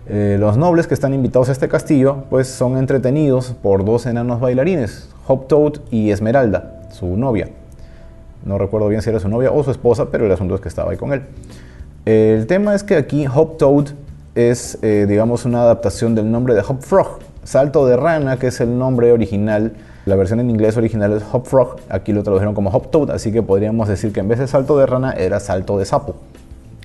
Eh, 0.10 0.36
los 0.38 0.58
nobles 0.58 0.88
que 0.88 0.94
están 0.94 1.14
invitados 1.14 1.48
a 1.48 1.54
este 1.54 1.70
castillo 1.70 2.26
pues 2.30 2.50
son 2.50 2.78
entretenidos 2.78 3.56
por 3.62 3.86
dos 3.86 4.06
enanos 4.06 4.42
bailarines, 4.42 5.08
Hop 5.28 5.48
Toad 5.48 5.76
y 5.90 6.12
Esmeralda, 6.12 6.82
su 6.92 7.16
novia. 7.16 7.48
No 8.44 8.58
recuerdo 8.58 8.90
bien 8.90 9.02
si 9.02 9.10
era 9.10 9.22
su 9.22 9.30
novia 9.30 9.52
o 9.52 9.64
su 9.64 9.72
esposa, 9.72 10.08
pero 10.12 10.26
el 10.26 10.32
asunto 10.34 10.56
es 10.56 10.60
que 10.60 10.68
estaba 10.68 10.92
ahí 10.92 10.98
con 10.98 11.14
él. 11.14 11.22
El 12.04 12.46
tema 12.48 12.76
es 12.76 12.84
que 12.84 12.98
aquí 12.98 13.26
Hop 13.34 13.56
Toad 13.58 13.92
es, 14.36 14.78
eh, 14.82 15.06
digamos, 15.08 15.46
una 15.46 15.62
adaptación 15.62 16.16
del 16.16 16.32
nombre 16.32 16.56
de 16.56 16.62
Hop 16.68 16.82
Frog, 16.82 17.20
salto 17.44 17.86
de 17.86 17.98
rana, 17.98 18.38
que 18.38 18.48
es 18.48 18.60
el 18.62 18.78
nombre 18.78 19.12
original. 19.12 19.74
La 20.06 20.16
versión 20.16 20.40
en 20.40 20.50
inglés 20.50 20.76
original 20.76 21.14
es 21.14 21.24
Hop 21.32 21.46
Frog, 21.46 21.78
aquí 21.90 22.14
lo 22.14 22.24
tradujeron 22.24 22.54
como 22.54 22.70
Hop 22.72 22.90
Toad, 22.92 23.12
así 23.12 23.32
que 23.32 23.42
podríamos 23.42 23.88
decir 23.88 24.12
que 24.12 24.20
en 24.20 24.28
vez 24.28 24.40
de 24.40 24.48
salto 24.48 24.78
de 24.78 24.86
rana 24.86 25.14
era 25.14 25.40
salto 25.40 25.78
de 25.78 25.86
sapo. 25.86 26.16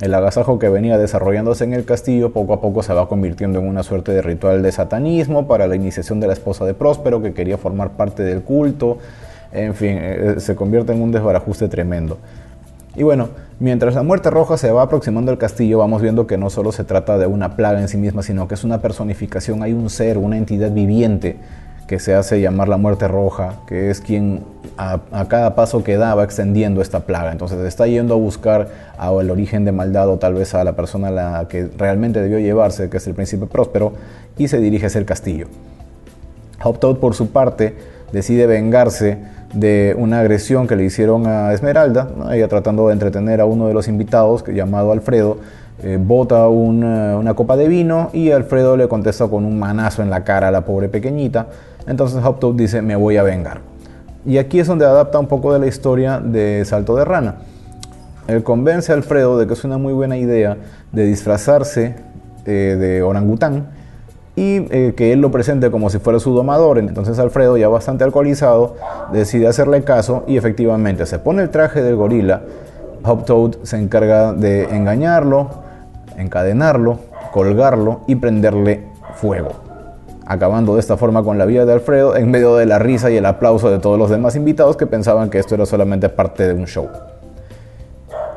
El 0.00 0.14
agasajo 0.14 0.60
que 0.60 0.68
venía 0.68 0.96
desarrollándose 0.96 1.64
en 1.64 1.72
el 1.72 1.84
castillo 1.84 2.32
poco 2.32 2.52
a 2.52 2.60
poco 2.60 2.84
se 2.84 2.94
va 2.94 3.08
convirtiendo 3.08 3.58
en 3.58 3.66
una 3.66 3.82
suerte 3.82 4.12
de 4.12 4.22
ritual 4.22 4.62
de 4.62 4.70
satanismo 4.70 5.48
para 5.48 5.66
la 5.66 5.74
iniciación 5.74 6.20
de 6.20 6.28
la 6.28 6.34
esposa 6.34 6.64
de 6.64 6.74
Próspero 6.74 7.20
que 7.20 7.34
quería 7.34 7.58
formar 7.58 7.90
parte 7.90 8.22
del 8.22 8.42
culto. 8.42 8.98
En 9.50 9.74
fin, 9.74 9.98
eh, 10.00 10.34
se 10.38 10.54
convierte 10.54 10.92
en 10.92 11.02
un 11.02 11.10
desbarajuste 11.10 11.66
tremendo. 11.66 12.18
Y 12.98 13.04
bueno, 13.04 13.28
mientras 13.60 13.94
la 13.94 14.02
muerte 14.02 14.28
roja 14.28 14.56
se 14.56 14.72
va 14.72 14.82
aproximando 14.82 15.30
al 15.30 15.38
castillo, 15.38 15.78
vamos 15.78 16.02
viendo 16.02 16.26
que 16.26 16.36
no 16.36 16.50
solo 16.50 16.72
se 16.72 16.82
trata 16.82 17.16
de 17.16 17.28
una 17.28 17.54
plaga 17.54 17.80
en 17.80 17.86
sí 17.86 17.96
misma, 17.96 18.24
sino 18.24 18.48
que 18.48 18.54
es 18.54 18.64
una 18.64 18.82
personificación, 18.82 19.62
hay 19.62 19.72
un 19.72 19.88
ser, 19.88 20.18
una 20.18 20.36
entidad 20.36 20.72
viviente 20.72 21.36
que 21.86 22.00
se 22.00 22.16
hace 22.16 22.40
llamar 22.40 22.66
la 22.68 22.76
muerte 22.76 23.06
roja, 23.06 23.60
que 23.68 23.88
es 23.90 24.00
quien 24.00 24.42
a, 24.76 24.98
cada 25.28 25.54
paso 25.54 25.84
que 25.84 25.96
da 25.96 26.16
va 26.16 26.24
extendiendo 26.24 26.82
esta 26.82 27.06
plaga. 27.06 27.30
Entonces 27.30 27.60
está 27.60 27.86
yendo 27.86 28.14
a 28.14 28.16
buscar 28.16 28.66
el 29.20 29.30
origen 29.30 29.64
de 29.64 29.70
maldad 29.70 30.08
o 30.08 30.18
tal 30.18 30.34
vez 30.34 30.56
a 30.56 30.64
la 30.64 30.74
persona 30.74 31.06
a 31.06 31.12
la 31.12 31.46
que 31.48 31.70
realmente 31.78 32.20
debió 32.20 32.40
llevarse, 32.40 32.90
que 32.90 32.96
es 32.96 33.06
el 33.06 33.14
príncipe 33.14 33.46
próspero, 33.46 33.92
y 34.36 34.48
se 34.48 34.58
dirige 34.58 34.86
hacia 34.86 34.98
el 34.98 35.06
castillo. 35.06 35.46
Hoptoad 36.64 36.96
por 36.96 37.14
su 37.14 37.30
parte 37.30 37.76
decide 38.10 38.48
vengarse 38.48 39.18
de 39.52 39.94
una 39.98 40.20
agresión 40.20 40.66
que 40.66 40.76
le 40.76 40.84
hicieron 40.84 41.26
a 41.26 41.52
Esmeralda, 41.52 42.08
ella 42.32 42.48
tratando 42.48 42.88
de 42.88 42.92
entretener 42.92 43.40
a 43.40 43.46
uno 43.46 43.66
de 43.68 43.74
los 43.74 43.88
invitados, 43.88 44.44
llamado 44.46 44.92
Alfredo, 44.92 45.38
eh, 45.82 45.96
bota 46.00 46.48
una, 46.48 47.32
copa 47.34 47.56
de 47.56 47.68
vino 47.68 48.10
y 48.12 48.30
Alfredo 48.30 48.76
le 48.76 48.88
contesta 48.88 49.28
con 49.28 49.44
un 49.44 49.58
manazo 49.58 50.02
en 50.02 50.10
la 50.10 50.24
cara 50.24 50.48
a 50.48 50.50
la 50.50 50.62
pobre 50.62 50.88
pequeñita. 50.88 51.46
Entonces 51.86 52.22
Hoptoad 52.22 52.54
dice, 52.54 52.82
me 52.82 52.96
voy 52.96 53.16
a 53.16 53.22
vengar. 53.22 53.60
Y 54.26 54.38
aquí 54.38 54.60
es 54.60 54.66
donde 54.66 54.84
adapta 54.84 55.18
un 55.18 55.28
poco 55.28 55.52
de 55.52 55.60
la 55.60 55.66
historia 55.66 56.20
de 56.20 56.64
Salto 56.64 56.96
de 56.96 57.04
Rana. 57.04 57.36
Él 58.26 58.42
convence 58.42 58.92
a 58.92 58.96
Alfredo 58.96 59.38
de 59.38 59.46
que 59.46 59.54
es 59.54 59.64
una 59.64 59.78
muy 59.78 59.94
buena 59.94 60.18
idea 60.18 60.58
de 60.92 61.06
disfrazarse 61.06 61.94
eh, 62.44 62.76
de 62.78 63.02
orangután 63.02 63.77
y 64.38 64.68
eh, 64.70 64.94
que 64.96 65.12
él 65.12 65.20
lo 65.20 65.32
presente 65.32 65.68
como 65.68 65.90
si 65.90 65.98
fuera 65.98 66.20
su 66.20 66.32
domador. 66.32 66.78
Entonces 66.78 67.18
Alfredo, 67.18 67.56
ya 67.56 67.66
bastante 67.66 68.04
alcoholizado, 68.04 68.76
decide 69.12 69.48
hacerle 69.48 69.82
caso 69.82 70.22
y 70.28 70.36
efectivamente 70.36 71.06
se 71.06 71.18
pone 71.18 71.42
el 71.42 71.50
traje 71.50 71.82
del 71.82 71.96
gorila. 71.96 72.42
Hop 73.02 73.24
Toad 73.24 73.56
se 73.64 73.78
encarga 73.78 74.32
de 74.32 74.64
engañarlo, 74.76 75.48
encadenarlo, 76.16 77.00
colgarlo 77.32 78.02
y 78.06 78.14
prenderle 78.14 78.84
fuego. 79.14 79.50
Acabando 80.24 80.74
de 80.74 80.80
esta 80.80 80.96
forma 80.96 81.24
con 81.24 81.36
la 81.36 81.44
vida 81.44 81.64
de 81.64 81.72
Alfredo 81.72 82.14
en 82.14 82.30
medio 82.30 82.54
de 82.54 82.66
la 82.66 82.78
risa 82.78 83.10
y 83.10 83.16
el 83.16 83.26
aplauso 83.26 83.70
de 83.70 83.80
todos 83.80 83.98
los 83.98 84.08
demás 84.08 84.36
invitados 84.36 84.76
que 84.76 84.86
pensaban 84.86 85.30
que 85.30 85.38
esto 85.38 85.56
era 85.56 85.66
solamente 85.66 86.08
parte 86.10 86.46
de 86.46 86.54
un 86.54 86.66
show. 86.66 86.88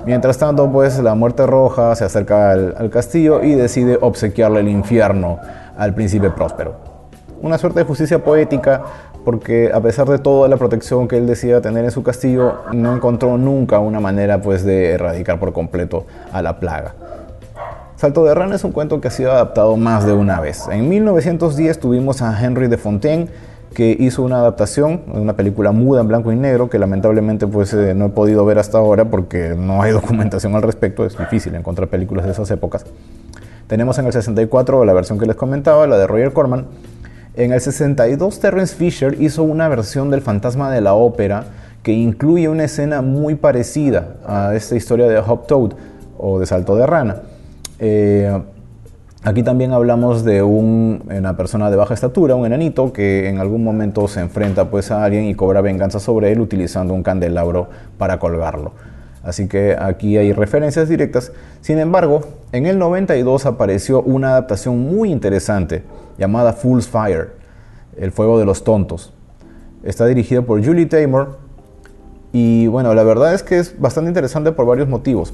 Mientras 0.03 0.39
tanto, 0.39 0.67
pues 0.71 0.97
la 0.97 1.13
muerte 1.13 1.45
roja 1.45 1.93
se 1.95 2.05
acerca 2.05 2.51
al, 2.53 2.89
castillo 2.89 3.43
y 3.43 3.53
decide 3.53 3.99
obsequiarle 4.01 4.61
el 4.61 4.67
infierno 4.67 5.39
al 5.77 5.93
príncipe 5.93 6.29
próspero. 6.29 6.75
Una 7.41 7.57
suerte 7.57 7.79
de 7.79 7.85
justicia 7.85 8.23
poética 8.23 8.83
porque 9.23 9.71
a 9.73 9.79
pesar 9.81 10.07
de 10.07 10.19
toda 10.19 10.47
la 10.47 10.57
protección 10.57 11.07
que 11.07 11.17
él 11.17 11.27
decía 11.27 11.61
tener 11.61 11.85
en 11.85 11.91
su 11.91 12.03
castillo, 12.03 12.61
no 12.71 12.95
encontró 12.95 13.37
nunca 13.37 13.79
una 13.79 13.99
manera 13.99 14.41
pues 14.41 14.63
de 14.63 14.91
erradicar 14.91 15.39
por 15.39 15.53
completo 15.53 16.05
a 16.31 16.41
la 16.41 16.59
plaga. 16.59 16.95
Salto 17.95 18.23
de 18.25 18.33
Rana 18.33 18.55
es 18.55 18.63
un 18.63 18.71
cuento 18.71 18.99
que 18.99 19.09
ha 19.09 19.11
sido 19.11 19.31
adaptado 19.31 19.77
más 19.77 20.05
de 20.05 20.13
una 20.13 20.39
vez. 20.39 20.67
En 20.71 20.89
1910 20.89 21.79
tuvimos 21.79 22.23
a 22.23 22.43
Henry 22.43 22.67
de 22.67 22.77
Fontaine 22.77 23.27
que 23.75 23.95
hizo 23.97 24.23
una 24.23 24.37
adaptación, 24.37 25.01
una 25.13 25.35
película 25.35 25.71
muda 25.71 26.01
en 26.01 26.07
blanco 26.07 26.31
y 26.31 26.35
negro, 26.35 26.69
que 26.69 26.77
lamentablemente 26.77 27.47
pues, 27.47 27.73
eh, 27.73 27.93
no 27.93 28.07
he 28.07 28.09
podido 28.09 28.43
ver 28.43 28.59
hasta 28.59 28.79
ahora 28.79 29.05
porque 29.05 29.55
no 29.57 29.81
hay 29.81 29.91
documentación 29.93 30.55
al 30.55 30.63
respecto, 30.63 31.05
es 31.05 31.17
difícil 31.17 31.55
encontrar 31.55 31.87
películas 31.87 32.25
de 32.25 32.31
esas 32.31 32.49
épocas. 32.51 32.85
Tenemos 33.71 33.97
en 33.99 34.05
el 34.05 34.11
64 34.11 34.83
la 34.83 34.91
versión 34.91 35.17
que 35.17 35.25
les 35.25 35.37
comentaba, 35.37 35.87
la 35.87 35.97
de 35.97 36.05
Roger 36.05 36.33
Corman. 36.33 36.65
En 37.35 37.53
el 37.53 37.61
62 37.61 38.41
Terrence 38.41 38.75
Fisher 38.75 39.15
hizo 39.21 39.43
una 39.43 39.69
versión 39.69 40.11
del 40.11 40.19
Fantasma 40.19 40.69
de 40.69 40.81
la 40.81 40.93
Ópera 40.93 41.45
que 41.81 41.93
incluye 41.93 42.49
una 42.49 42.65
escena 42.65 43.01
muy 43.01 43.35
parecida 43.35 44.17
a 44.27 44.53
esta 44.55 44.75
historia 44.75 45.07
de 45.07 45.17
Hop 45.19 45.47
Toad 45.47 45.71
o 46.17 46.37
de 46.37 46.47
Salto 46.47 46.75
de 46.75 46.85
Rana. 46.85 47.21
Eh, 47.79 48.41
Aquí 49.23 49.43
también 49.43 49.71
hablamos 49.71 50.25
de 50.25 50.41
una 50.41 51.37
persona 51.37 51.69
de 51.69 51.77
baja 51.77 51.93
estatura, 51.93 52.33
un 52.33 52.45
enanito, 52.45 52.91
que 52.91 53.29
en 53.29 53.37
algún 53.37 53.63
momento 53.63 54.07
se 54.07 54.19
enfrenta 54.19 54.71
pues, 54.71 54.89
a 54.89 55.03
alguien 55.03 55.25
y 55.25 55.35
cobra 55.35 55.61
venganza 55.61 55.99
sobre 55.99 56.31
él 56.31 56.41
utilizando 56.41 56.95
un 56.95 57.03
candelabro 57.03 57.69
para 57.99 58.17
colgarlo. 58.17 58.73
Así 59.23 59.47
que 59.47 59.75
aquí 59.79 60.17
hay 60.17 60.33
referencias 60.33 60.89
directas. 60.89 61.31
Sin 61.61 61.77
embargo, 61.77 62.21
en 62.51 62.65
el 62.65 62.79
92 62.79 63.45
apareció 63.45 64.01
una 64.01 64.29
adaptación 64.29 64.79
muy 64.79 65.11
interesante 65.11 65.83
llamada 66.17 66.53
Fool's 66.53 66.87
Fire, 66.87 67.31
El 67.97 68.11
Fuego 68.11 68.39
de 68.39 68.45
los 68.45 68.63
Tontos. 68.63 69.13
Está 69.83 70.05
dirigido 70.05 70.45
por 70.45 70.63
Julie 70.63 70.85
Taymor 70.85 71.37
y 72.33 72.67
bueno, 72.67 72.93
la 72.93 73.03
verdad 73.03 73.33
es 73.33 73.43
que 73.43 73.59
es 73.59 73.79
bastante 73.79 74.09
interesante 74.09 74.51
por 74.51 74.65
varios 74.65 74.87
motivos. 74.87 75.33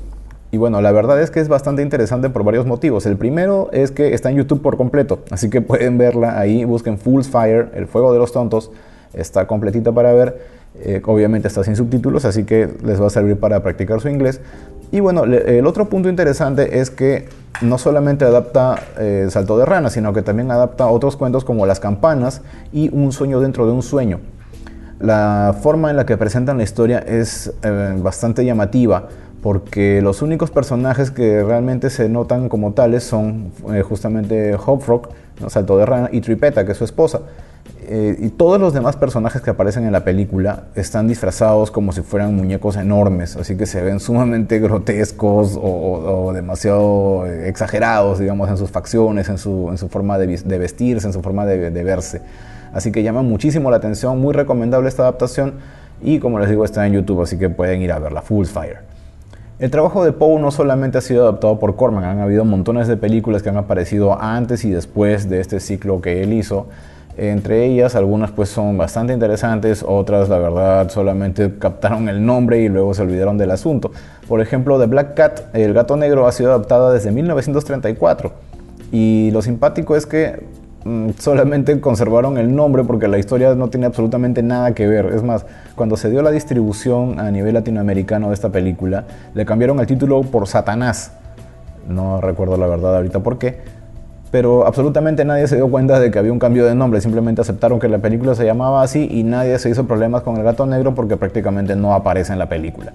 Y 0.49 0.57
bueno, 0.57 0.81
la 0.81 0.91
verdad 0.91 1.21
es 1.21 1.29
que 1.29 1.41
es 1.41 1.49
bastante 1.49 1.81
interesante 1.81 2.29
por 2.29 2.43
varios 2.43 2.65
motivos. 2.65 3.05
El 3.05 3.17
primero 3.17 3.69
es 3.73 3.91
que 3.91 4.13
está 4.13 4.29
en 4.29 4.37
YouTube 4.37 4.61
por 4.61 4.77
completo, 4.77 5.19
así 5.29 5.49
que 5.49 5.61
pueden 5.61 5.97
verla 5.97 6.39
ahí, 6.39 6.63
busquen 6.63 6.97
Fool's 6.97 7.29
Fire, 7.29 7.69
el 7.73 7.87
fuego 7.87 8.13
de 8.13 8.19
los 8.19 8.31
tontos, 8.31 8.71
está 9.13 9.47
completita 9.47 9.91
para 9.91 10.13
ver. 10.13 10.57
Eh, 10.79 11.01
obviamente 11.05 11.47
está 11.47 11.63
sin 11.63 11.75
subtítulos, 11.75 12.25
así 12.25 12.43
que 12.43 12.69
les 12.83 13.01
va 13.01 13.07
a 13.07 13.09
servir 13.09 13.37
para 13.37 13.61
practicar 13.63 13.99
su 14.01 14.09
inglés. 14.09 14.41
Y 14.91 14.99
bueno, 14.99 15.25
el 15.25 15.65
otro 15.65 15.89
punto 15.89 16.07
interesante 16.07 16.79
es 16.79 16.89
que 16.89 17.27
no 17.61 17.77
solamente 17.77 18.25
adapta 18.25 18.79
eh, 18.97 19.27
Salto 19.29 19.57
de 19.57 19.65
Rana, 19.65 19.89
sino 19.89 20.13
que 20.13 20.21
también 20.21 20.51
adapta 20.51 20.87
otros 20.87 21.17
cuentos 21.17 21.43
como 21.43 21.65
Las 21.65 21.79
Campanas 21.79 22.41
y 22.71 22.89
Un 22.93 23.11
sueño 23.11 23.39
dentro 23.39 23.65
de 23.65 23.71
un 23.71 23.81
sueño. 23.81 24.19
La 24.99 25.55
forma 25.61 25.89
en 25.89 25.97
la 25.97 26.05
que 26.05 26.17
presentan 26.17 26.57
la 26.57 26.63
historia 26.63 26.99
es 26.99 27.51
eh, 27.63 27.95
bastante 27.97 28.45
llamativa 28.45 29.07
porque 29.41 30.01
los 30.01 30.21
únicos 30.21 30.51
personajes 30.51 31.11
que 31.11 31.43
realmente 31.43 31.89
se 31.89 32.09
notan 32.09 32.49
como 32.49 32.73
tales 32.73 33.03
son 33.03 33.51
justamente 33.87 34.57
¿no? 35.39 35.49
Salto 35.49 35.77
de 35.77 35.85
Rana, 35.85 36.09
y 36.11 36.21
Tripeta, 36.21 36.65
que 36.65 36.71
es 36.71 36.77
su 36.77 36.83
esposa. 36.83 37.21
Eh, 37.89 38.17
y 38.19 38.29
todos 38.29 38.59
los 38.59 38.73
demás 38.73 38.97
personajes 38.97 39.41
que 39.41 39.49
aparecen 39.49 39.85
en 39.85 39.93
la 39.93 40.03
película 40.03 40.63
están 40.75 41.07
disfrazados 41.07 41.71
como 41.71 41.93
si 41.93 42.01
fueran 42.01 42.35
muñecos 42.35 42.75
enormes, 42.75 43.37
así 43.37 43.55
que 43.55 43.65
se 43.65 43.81
ven 43.81 44.01
sumamente 44.01 44.59
grotescos 44.61 45.57
o, 45.61 46.33
demasiado 46.33 47.25
eh, 47.25 47.47
exagerados, 47.47 48.19
digamos, 48.19 48.49
en 48.49 48.57
sus 48.57 48.69
facciones, 48.71 49.29
en 49.29 49.37
su, 49.37 49.87
forma 49.89 50.17
de, 50.17 50.27
vestirse, 50.57 51.07
en 51.07 51.13
su 51.13 51.21
forma 51.21 51.45
de, 51.45 51.83
verse. 51.83 52.21
Así 52.73 52.91
que 52.91 53.03
llama 53.03 53.21
muchísimo 53.21 53.71
la 53.71 53.77
atención, 53.77 54.19
muy 54.19 54.33
recomendable 54.33 54.89
esta 54.89 55.03
adaptación 55.03 55.53
y 56.01 56.19
como 56.19 56.39
les 56.39 56.49
digo 56.49 56.65
está 56.65 56.85
en 56.85 56.91
YouTube, 56.91 57.21
así 57.21 57.37
que 57.37 57.49
pueden 57.49 57.81
ir 57.81 57.93
a 57.93 57.99
verla, 57.99 58.21
Full 58.21 58.47
Fire. 58.47 58.79
El 59.59 59.71
trabajo 59.71 60.03
de 60.03 60.11
Poe 60.11 60.41
no 60.41 60.51
solamente 60.51 60.97
ha 60.97 61.01
sido 61.01 61.23
adaptado 61.23 61.57
por 61.57 61.77
Corman, 61.77 62.03
han 62.03 62.19
habido 62.19 62.43
montones 62.43 62.89
de 62.89 62.97
películas 62.97 63.41
que 63.41 63.49
han 63.49 63.57
aparecido 63.57 64.21
antes 64.21 64.65
y 64.65 64.71
después 64.71 65.29
de 65.29 65.39
este 65.39 65.61
ciclo 65.61 66.01
que 66.01 66.21
él 66.21 66.33
hizo. 66.33 66.67
Entre 67.17 67.65
ellas, 67.65 67.95
algunas 67.95 68.31
pues 68.31 68.49
son 68.49 68.77
bastante 68.77 69.11
interesantes, 69.13 69.83
otras 69.87 70.29
la 70.29 70.37
verdad 70.37 70.89
solamente 70.89 71.57
captaron 71.57 72.09
el 72.09 72.25
nombre 72.25 72.59
y 72.59 72.69
luego 72.69 72.93
se 72.93 73.01
olvidaron 73.01 73.37
del 73.37 73.51
asunto. 73.51 73.91
Por 74.27 74.41
ejemplo, 74.41 74.79
The 74.79 74.85
Black 74.85 75.15
Cat, 75.15 75.55
El 75.55 75.73
gato 75.73 75.97
negro, 75.97 76.27
ha 76.27 76.31
sido 76.31 76.49
adaptada 76.49 76.93
desde 76.93 77.11
1934. 77.11 78.31
Y 78.91 79.31
lo 79.31 79.41
simpático 79.41 79.95
es 79.95 80.05
que 80.05 80.43
Mm, 80.87 81.09
solamente 81.19 81.81
conservaron 81.81 82.37
el 82.37 82.55
nombre 82.55 82.85
porque 82.85 83.09
la 83.09 83.17
historia 83.17 83.53
no 83.55 83.69
tiene 83.69 83.87
absolutamente 83.87 84.41
nada 84.41 84.73
que 84.73 84.87
ver. 84.87 85.07
Es 85.07 85.21
más, 85.21 85.45
cuando 85.75 85.97
se 85.97 86.09
dio 86.09 86.21
la 86.21 86.31
distribución 86.31 87.19
a 87.19 87.29
nivel 87.29 87.55
latinoamericano 87.55 88.29
de 88.29 88.33
esta 88.33 88.53
película, 88.53 89.03
le 89.33 89.45
cambiaron 89.45 89.81
el 89.81 89.85
título 89.85 90.21
por 90.21 90.47
Satanás. 90.47 91.11
No 91.89 92.21
recuerdo 92.21 92.55
la 92.55 92.67
verdad 92.67 92.95
ahorita 92.95 93.19
por 93.19 93.37
qué. 93.37 93.57
Pero 94.29 94.67
absolutamente 94.67 95.23
nadie 95.23 95.47
se 95.47 95.55
dio 95.55 95.69
cuenta 95.69 95.99
de 95.99 96.11
que 96.11 96.19
había 96.19 96.33
un 96.33 96.39
cambio 96.39 96.65
de 96.65 96.75
nombre. 96.75 96.99
Simplemente 96.99 97.41
aceptaron 97.41 97.79
que 97.79 97.87
la 97.87 97.99
película 97.99 98.35
se 98.35 98.45
llamaba 98.45 98.81
así 98.81 99.07
y 99.09 99.23
nadie 99.23 99.57
se 99.59 99.69
hizo 99.69 99.85
problemas 99.87 100.23
con 100.23 100.35
el 100.37 100.43
gato 100.43 100.65
negro 100.65 100.93
porque 100.93 101.15
prácticamente 101.15 101.75
no 101.75 101.93
aparece 101.93 102.33
en 102.33 102.39
la 102.39 102.49
película. 102.49 102.91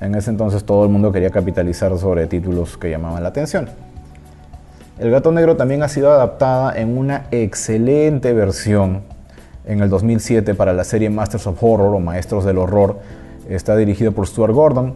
En 0.00 0.14
ese 0.14 0.30
entonces 0.30 0.64
todo 0.64 0.84
el 0.84 0.90
mundo 0.90 1.12
quería 1.12 1.30
capitalizar 1.30 1.96
sobre 1.98 2.26
títulos 2.26 2.76
que 2.78 2.90
llamaban 2.90 3.22
la 3.22 3.30
atención. 3.30 3.68
El 4.98 5.10
gato 5.10 5.30
negro 5.30 5.56
también 5.56 5.82
ha 5.82 5.88
sido 5.88 6.10
adaptada 6.10 6.74
en 6.78 6.96
una 6.96 7.26
excelente 7.30 8.32
versión 8.32 9.02
en 9.66 9.80
el 9.80 9.90
2007 9.90 10.54
para 10.54 10.72
la 10.72 10.84
serie 10.84 11.10
Masters 11.10 11.46
of 11.46 11.62
Horror 11.62 11.94
o 11.94 12.00
Maestros 12.00 12.46
del 12.46 12.56
Horror. 12.56 12.98
Está 13.48 13.76
dirigido 13.76 14.12
por 14.12 14.26
Stuart 14.26 14.54
Gordon 14.54 14.94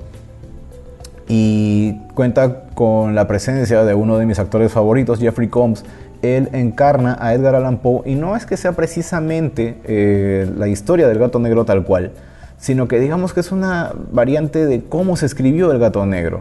y 1.33 1.93
cuenta 2.15 2.65
con 2.75 3.15
la 3.15 3.29
presencia 3.29 3.85
de 3.85 3.95
uno 3.95 4.19
de 4.19 4.27
mis 4.27 4.41
actores 4.41 4.73
favoritos, 4.73 5.21
Jeffrey 5.21 5.47
Combs. 5.47 5.85
Él 6.23 6.49
encarna 6.53 7.17
a 7.21 7.35
Edgar 7.35 7.55
Allan 7.55 7.79
Poe 7.79 8.03
y 8.05 8.17
no 8.17 8.35
es 8.35 8.47
que 8.47 8.57
sea 8.57 8.73
precisamente 8.73 9.77
eh, 9.85 10.51
la 10.59 10.67
historia 10.67 11.07
del 11.07 11.21
gato 11.21 11.39
negro 11.39 11.65
tal 11.65 11.85
cual, 11.85 12.11
sino 12.59 12.89
que 12.89 12.99
digamos 12.99 13.33
que 13.33 13.41
es 13.41 13.53
una 13.53 13.93
variante 14.11 14.67
de 14.67 14.83
cómo 14.83 15.17
se 15.17 15.27
escribió 15.27 15.71
el 15.71 15.79
gato 15.79 16.05
negro. 16.05 16.41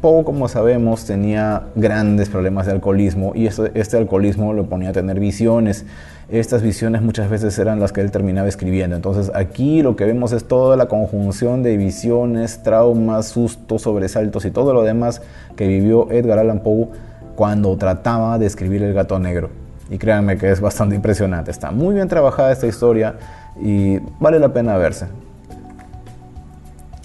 Poe, 0.00 0.24
como 0.24 0.48
sabemos, 0.48 1.04
tenía 1.04 1.64
grandes 1.74 2.28
problemas 2.28 2.66
de 2.66 2.72
alcoholismo 2.72 3.32
y 3.34 3.46
este, 3.46 3.70
este, 3.74 3.96
alcoholismo 3.98 4.52
lo 4.52 4.64
ponía 4.64 4.90
a 4.90 4.92
tener 4.92 5.20
visiones. 5.20 5.84
Estas 6.30 6.62
visiones 6.62 7.02
muchas 7.02 7.28
veces 7.28 7.58
eran 7.58 7.80
las 7.80 7.92
que 7.92 8.00
él 8.00 8.10
terminaba 8.10 8.48
escribiendo. 8.48 8.96
Entonces 8.96 9.30
aquí 9.34 9.82
lo 9.82 9.96
que 9.96 10.04
vemos 10.04 10.32
es 10.32 10.44
toda 10.44 10.76
la 10.76 10.86
conjunción 10.86 11.62
de 11.62 11.76
visiones, 11.76 12.62
traumas, 12.62 13.28
sustos, 13.28 13.82
sobresaltos 13.82 14.44
y 14.44 14.50
todo 14.50 14.72
lo 14.72 14.82
demás 14.82 15.20
que 15.56 15.66
vivió 15.66 16.10
Edgar 16.10 16.38
Allan 16.38 16.60
Poe 16.60 16.88
cuando 17.36 17.76
trataba 17.76 18.38
de 18.38 18.46
escribir 18.46 18.82
El 18.82 18.94
gato 18.94 19.18
negro. 19.18 19.50
Y 19.90 19.98
créanme 19.98 20.38
que 20.38 20.50
es 20.50 20.60
bastante 20.60 20.94
impresionante. 20.94 21.50
Está 21.50 21.72
muy 21.72 21.94
bien 21.94 22.08
trabajada 22.08 22.52
esta 22.52 22.66
historia 22.66 23.16
y 23.60 23.98
vale 24.18 24.38
la 24.38 24.52
pena 24.52 24.76
verse. 24.76 25.06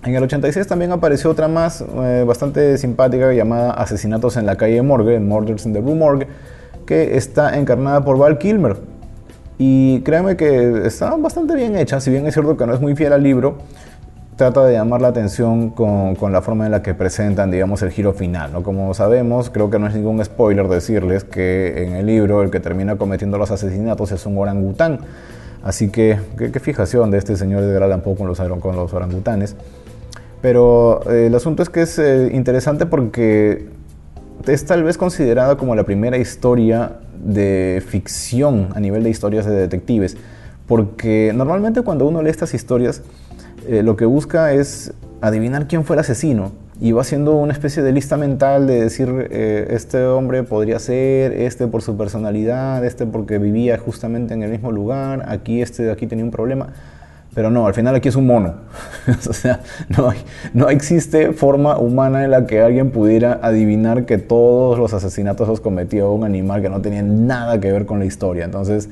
En 0.05 0.13
el 0.13 0.21
86 0.21 0.67
también 0.67 0.91
apareció 0.91 1.31
otra 1.31 1.47
más 1.47 1.81
eh, 1.81 2.23
bastante 2.27 2.77
simpática 2.77 3.33
llamada 3.33 3.71
Asesinatos 3.71 4.37
en 4.37 4.45
la 4.45 4.55
calle 4.55 4.79
Morgue, 4.83 5.19
Murders 5.19 5.65
in 5.65 5.73
the 5.73 5.81
Rue 5.81 5.95
Morgue, 5.95 6.27
que 6.85 7.17
está 7.17 7.57
encarnada 7.57 8.05
por 8.05 8.19
Val 8.19 8.37
Kilmer. 8.37 8.77
Y 9.57 10.01
créanme 10.01 10.37
que 10.37 10.85
está 10.85 11.15
bastante 11.15 11.55
bien 11.55 11.75
hecha, 11.75 11.99
si 11.99 12.11
bien 12.11 12.27
es 12.27 12.35
cierto 12.35 12.55
que 12.55 12.67
no 12.67 12.75
es 12.75 12.81
muy 12.81 12.95
fiel 12.95 13.13
al 13.13 13.23
libro, 13.23 13.57
trata 14.35 14.63
de 14.63 14.73
llamar 14.73 15.01
la 15.01 15.07
atención 15.07 15.71
con, 15.71 16.13
con, 16.13 16.31
la 16.31 16.43
forma 16.43 16.67
en 16.67 16.71
la 16.71 16.83
que 16.83 16.93
presentan, 16.93 17.49
digamos, 17.49 17.81
el 17.81 17.89
giro 17.89 18.13
final. 18.13 18.53
¿no? 18.53 18.61
Como 18.61 18.93
sabemos, 18.93 19.49
creo 19.49 19.71
que 19.71 19.79
no 19.79 19.87
es 19.87 19.95
ningún 19.95 20.23
spoiler 20.23 20.67
decirles 20.67 21.23
que 21.23 21.83
en 21.83 21.95
el 21.95 22.05
libro 22.05 22.43
el 22.43 22.51
que 22.51 22.59
termina 22.59 22.95
cometiendo 22.97 23.39
los 23.39 23.49
asesinatos 23.49 24.11
es 24.11 24.23
un 24.27 24.37
orangután. 24.37 24.99
Así 25.63 25.89
que, 25.89 26.19
qué, 26.37 26.59
fijación 26.59 27.09
de 27.09 27.17
este 27.17 27.35
señor 27.37 27.63
de 27.63 27.75
Allan 27.83 28.01
Poe 28.01 28.15
con 28.15 28.27
los, 28.27 28.39
con 28.61 28.75
los 28.75 28.93
orangutanes. 28.93 29.55
Pero 30.45 31.01
eh, 31.09 31.25
el 31.25 31.33
asunto 31.33 31.63
es 31.63 31.69
que 31.71 31.81
es 31.81 31.97
eh, 31.97 32.29
interesante 32.31 32.85
porque 32.85 33.65
es 34.45 34.63
tal 34.63 34.83
vez 34.83 34.95
considerada 34.95 35.57
como 35.57 35.73
la 35.73 35.85
primera 35.85 36.19
historia 36.19 36.99
de 37.17 37.81
ficción 37.83 38.69
a 38.75 38.79
nivel 38.79 39.01
de 39.01 39.09
historias 39.09 39.47
de 39.47 39.55
detectives, 39.55 40.17
porque 40.67 41.33
normalmente 41.33 41.81
cuando 41.81 42.05
uno 42.05 42.21
lee 42.21 42.29
estas 42.29 42.53
historias, 42.53 43.01
eh, 43.67 43.81
lo 43.81 43.95
que 43.95 44.05
busca 44.05 44.53
es 44.53 44.93
adivinar 45.19 45.67
quién 45.67 45.83
fue 45.83 45.95
el 45.95 46.01
asesino 46.01 46.51
y 46.79 46.91
va 46.91 47.01
haciendo 47.01 47.35
una 47.37 47.53
especie 47.53 47.81
de 47.81 47.91
lista 47.91 48.15
mental 48.15 48.67
de 48.67 48.83
decir, 48.83 49.27
eh, 49.31 49.65
este 49.71 50.05
hombre 50.05 50.43
podría 50.43 50.77
ser, 50.77 51.33
este 51.33 51.65
por 51.65 51.81
su 51.81 51.97
personalidad, 51.97 52.85
este 52.85 53.07
porque 53.07 53.39
vivía 53.39 53.79
justamente 53.79 54.35
en 54.35 54.43
el 54.43 54.51
mismo 54.51 54.71
lugar, 54.71 55.25
aquí 55.27 55.63
este 55.63 55.81
de 55.81 55.91
aquí 55.91 56.05
tenía 56.05 56.23
un 56.23 56.29
problema. 56.29 56.67
Pero 57.35 57.51
no, 57.51 57.67
al 57.67 57.73
final 57.73 57.93
aquí 57.93 58.07
es 58.07 58.15
un 58.15 58.25
mono. 58.25 58.55
o 59.29 59.33
sea, 59.33 59.59
no, 59.89 60.11
no 60.53 60.69
existe 60.69 61.33
forma 61.33 61.77
humana 61.77 62.23
en 62.23 62.31
la 62.31 62.47
que 62.47 62.61
alguien 62.61 62.91
pudiera 62.91 63.39
adivinar 63.43 64.05
que 64.05 64.17
todos 64.17 64.79
los 64.79 64.93
asesinatos 64.93 65.47
los 65.49 65.59
cometió 65.59 66.11
un 66.11 66.23
animal 66.23 66.61
que 66.61 66.69
no 66.69 66.81
tenía 66.81 67.03
nada 67.03 67.59
que 67.59 67.71
ver 67.73 67.85
con 67.85 67.99
la 67.99 68.05
historia. 68.05 68.45
Entonces, 68.45 68.89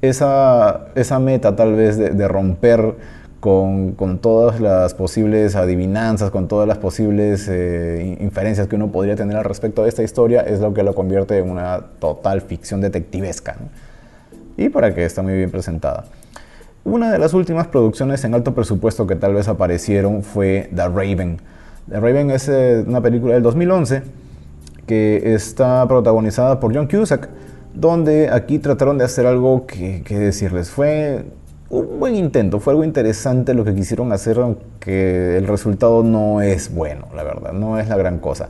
esa, 0.00 0.86
esa 0.94 1.18
meta 1.18 1.54
tal 1.54 1.74
vez 1.74 1.98
de 1.98 2.28
romper 2.28 2.94
con, 3.40 3.92
con, 3.92 4.18
todas 4.18 4.60
las 4.60 4.94
posibles 4.94 5.54
adivinanzas, 5.54 6.30
con 6.30 6.48
todas 6.48 6.66
las 6.66 6.78
posibles 6.78 7.46
eh, 7.50 8.16
inferencias 8.20 8.68
que 8.68 8.76
uno 8.76 8.90
podría 8.90 9.16
tener 9.16 9.36
al 9.36 9.44
respecto 9.44 9.82
de 9.82 9.90
esta 9.90 10.02
historia, 10.02 10.40
es 10.42 10.60
lo 10.60 10.72
que 10.72 10.82
lo 10.82 10.94
convierte 10.94 11.36
en 11.38 11.50
una 11.50 11.80
total 11.98 12.40
ficción 12.40 12.80
detectivesca. 12.80 13.56
Y 14.56 14.70
para 14.70 14.94
que 14.94 15.04
está 15.04 15.22
muy 15.22 15.34
bien 15.34 15.50
presentada. 15.50 16.04
Una 16.84 17.12
de 17.12 17.18
las 17.20 17.32
últimas 17.32 17.68
producciones 17.68 18.24
en 18.24 18.34
alto 18.34 18.54
presupuesto 18.54 19.06
que 19.06 19.14
tal 19.14 19.34
vez 19.34 19.46
aparecieron 19.46 20.24
fue 20.24 20.68
The 20.74 20.88
Raven. 20.88 21.40
The 21.88 22.00
Raven 22.00 22.30
es 22.32 22.48
eh, 22.48 22.84
una 22.84 23.00
película 23.00 23.34
del 23.34 23.42
2011 23.44 24.02
que 24.86 25.34
está 25.34 25.86
protagonizada 25.86 26.58
por 26.58 26.74
John 26.74 26.88
Cusack, 26.88 27.28
donde 27.72 28.30
aquí 28.30 28.58
trataron 28.58 28.98
de 28.98 29.04
hacer 29.04 29.26
algo 29.26 29.64
que, 29.64 30.02
decirles 30.08 30.70
fue 30.70 31.24
un 31.70 32.00
buen 32.00 32.16
intento, 32.16 32.58
fue 32.58 32.72
algo 32.72 32.82
interesante 32.82 33.54
lo 33.54 33.64
que 33.64 33.74
quisieron 33.76 34.12
hacer, 34.12 34.40
aunque 34.40 35.36
el 35.36 35.46
resultado 35.46 36.02
no 36.02 36.42
es 36.42 36.74
bueno, 36.74 37.06
la 37.14 37.22
verdad, 37.22 37.52
no 37.52 37.78
es 37.78 37.88
la 37.88 37.96
gran 37.96 38.18
cosa. 38.18 38.48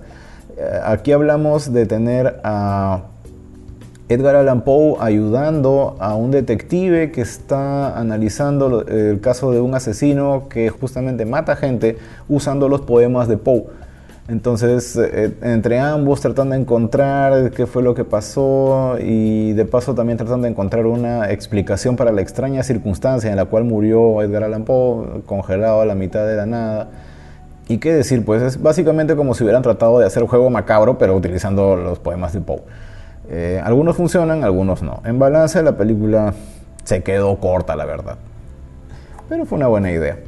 Eh, 0.56 0.80
aquí 0.84 1.12
hablamos 1.12 1.70
de 1.70 1.84
tener 1.84 2.40
a 2.44 3.02
Edgar 4.08 4.36
Allan 4.36 4.62
Poe 4.62 4.96
ayudando 5.00 5.96
a 5.98 6.14
un 6.14 6.30
detective 6.30 7.12
que 7.12 7.22
está 7.22 7.98
analizando 7.98 8.86
el 8.86 9.20
caso 9.20 9.52
de 9.52 9.60
un 9.60 9.74
asesino 9.74 10.48
que 10.48 10.68
justamente 10.70 11.24
mata 11.24 11.56
gente 11.56 11.96
usando 12.28 12.68
los 12.68 12.82
poemas 12.82 13.28
de 13.28 13.36
Poe. 13.38 13.64
Entonces, 14.28 14.96
eh, 14.96 15.32
entre 15.42 15.80
ambos 15.80 16.20
tratando 16.20 16.54
de 16.54 16.60
encontrar 16.60 17.50
qué 17.50 17.66
fue 17.66 17.82
lo 17.82 17.94
que 17.94 18.04
pasó 18.04 18.96
y 19.00 19.52
de 19.52 19.64
paso 19.64 19.94
también 19.94 20.16
tratando 20.16 20.44
de 20.44 20.50
encontrar 20.50 20.86
una 20.86 21.30
explicación 21.30 21.96
para 21.96 22.12
la 22.12 22.22
extraña 22.22 22.62
circunstancia 22.62 23.30
en 23.30 23.36
la 23.36 23.46
cual 23.46 23.64
murió 23.64 24.22
Edgar 24.22 24.44
Allan 24.44 24.64
Poe, 24.64 25.22
congelado 25.26 25.80
a 25.80 25.86
la 25.86 25.96
mitad 25.96 26.26
de 26.26 26.36
la 26.36 26.46
nada. 26.46 26.88
Y 27.68 27.78
qué 27.78 27.92
decir, 27.92 28.24
pues 28.24 28.42
es 28.42 28.62
básicamente 28.62 29.16
como 29.16 29.34
si 29.34 29.42
hubieran 29.42 29.62
tratado 29.62 29.98
de 29.98 30.06
hacer 30.06 30.22
un 30.22 30.28
juego 30.28 30.50
macabro, 30.50 30.98
pero 30.98 31.16
utilizando 31.16 31.74
los 31.74 31.98
poemas 31.98 32.32
de 32.32 32.40
Poe. 32.40 32.62
Eh, 33.34 33.62
algunos 33.64 33.96
funcionan, 33.96 34.44
algunos 34.44 34.82
no. 34.82 35.00
En 35.06 35.18
balance, 35.18 35.62
la 35.62 35.78
película 35.78 36.34
se 36.84 37.02
quedó 37.02 37.38
corta, 37.38 37.74
la 37.76 37.86
verdad. 37.86 38.18
Pero 39.30 39.46
fue 39.46 39.56
una 39.56 39.68
buena 39.68 39.90
idea. 39.90 40.18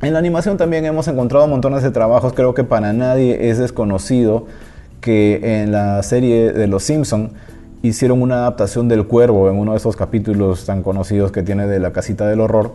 En 0.00 0.14
la 0.14 0.18
animación 0.18 0.56
también 0.56 0.86
hemos 0.86 1.08
encontrado 1.08 1.46
montones 1.46 1.82
de 1.82 1.90
trabajos, 1.90 2.32
creo 2.32 2.54
que 2.54 2.64
para 2.64 2.94
nadie 2.94 3.50
es 3.50 3.58
desconocido 3.58 4.46
que 5.02 5.62
en 5.62 5.72
la 5.72 6.02
serie 6.02 6.52
de 6.52 6.66
Los 6.68 6.84
Simpson 6.84 7.32
hicieron 7.82 8.22
una 8.22 8.36
adaptación 8.36 8.88
del 8.88 9.06
Cuervo 9.06 9.50
en 9.50 9.58
uno 9.58 9.72
de 9.72 9.76
esos 9.76 9.94
capítulos 9.94 10.64
tan 10.64 10.82
conocidos 10.82 11.32
que 11.32 11.42
tiene 11.42 11.66
de 11.66 11.80
la 11.80 11.92
casita 11.92 12.26
del 12.26 12.40
horror. 12.40 12.72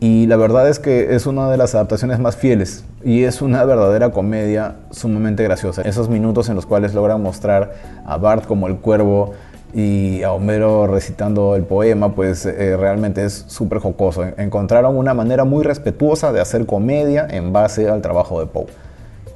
Y 0.00 0.26
la 0.26 0.36
verdad 0.36 0.68
es 0.68 0.78
que 0.78 1.16
es 1.16 1.26
una 1.26 1.50
de 1.50 1.56
las 1.56 1.74
adaptaciones 1.74 2.20
más 2.20 2.36
fieles 2.36 2.84
y 3.04 3.24
es 3.24 3.42
una 3.42 3.64
verdadera 3.64 4.10
comedia 4.10 4.76
sumamente 4.90 5.42
graciosa. 5.42 5.82
Esos 5.82 6.08
minutos 6.08 6.48
en 6.48 6.54
los 6.54 6.66
cuales 6.66 6.94
logran 6.94 7.20
mostrar 7.20 7.74
a 8.06 8.16
Bart 8.16 8.46
como 8.46 8.68
el 8.68 8.76
cuervo 8.76 9.34
y 9.74 10.22
a 10.22 10.32
Homero 10.32 10.86
recitando 10.86 11.56
el 11.56 11.64
poema, 11.64 12.14
pues 12.14 12.46
eh, 12.46 12.76
realmente 12.76 13.24
es 13.24 13.44
súper 13.48 13.80
jocoso. 13.80 14.24
Encontraron 14.36 14.96
una 14.96 15.14
manera 15.14 15.44
muy 15.44 15.64
respetuosa 15.64 16.32
de 16.32 16.40
hacer 16.40 16.64
comedia 16.64 17.26
en 17.28 17.52
base 17.52 17.88
al 17.88 18.00
trabajo 18.00 18.38
de 18.38 18.46
Poe. 18.46 18.66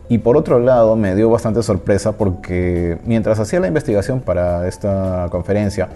Y 0.08 0.18
por 0.18 0.36
otro 0.36 0.58
lado, 0.58 0.94
me 0.94 1.14
dio 1.14 1.28
bastante 1.28 1.62
sorpresa 1.62 2.12
porque 2.12 2.98
mientras 3.04 3.38
hacía 3.40 3.60
la 3.60 3.66
investigación 3.66 4.20
para 4.20 4.68
esta 4.68 5.26
conferencia, 5.30 5.88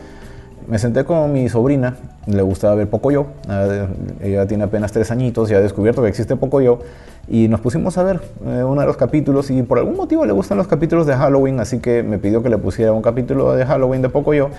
me 0.68 0.78
senté 0.78 1.04
con 1.04 1.32
mi 1.32 1.48
sobrina, 1.48 1.96
le 2.26 2.42
gustaba 2.42 2.74
ver 2.74 2.88
Pocoyo, 2.88 3.26
ah, 3.48 3.86
ella 4.20 4.46
tiene 4.46 4.64
apenas 4.64 4.92
tres 4.92 5.10
añitos 5.10 5.50
y 5.50 5.54
ha 5.54 5.60
descubierto 5.60 6.02
que 6.02 6.08
existe 6.08 6.36
Pocoyo, 6.36 6.80
y 7.28 7.48
nos 7.48 7.60
pusimos 7.60 7.98
a 7.98 8.02
ver 8.02 8.20
eh, 8.46 8.64
uno 8.64 8.80
de 8.80 8.86
los 8.86 8.96
capítulos 8.96 9.50
y 9.50 9.62
por 9.62 9.78
algún 9.78 9.96
motivo 9.96 10.24
le 10.24 10.32
gustan 10.32 10.58
los 10.58 10.66
capítulos 10.66 11.06
de 11.06 11.14
Halloween, 11.14 11.60
así 11.60 11.78
que 11.78 12.02
me 12.02 12.18
pidió 12.18 12.42
que 12.42 12.48
le 12.48 12.58
pusiera 12.58 12.92
un 12.92 13.02
capítulo 13.02 13.54
de 13.54 13.64
Halloween 13.64 14.02
de 14.02 14.08
Pocoyo, 14.08 14.50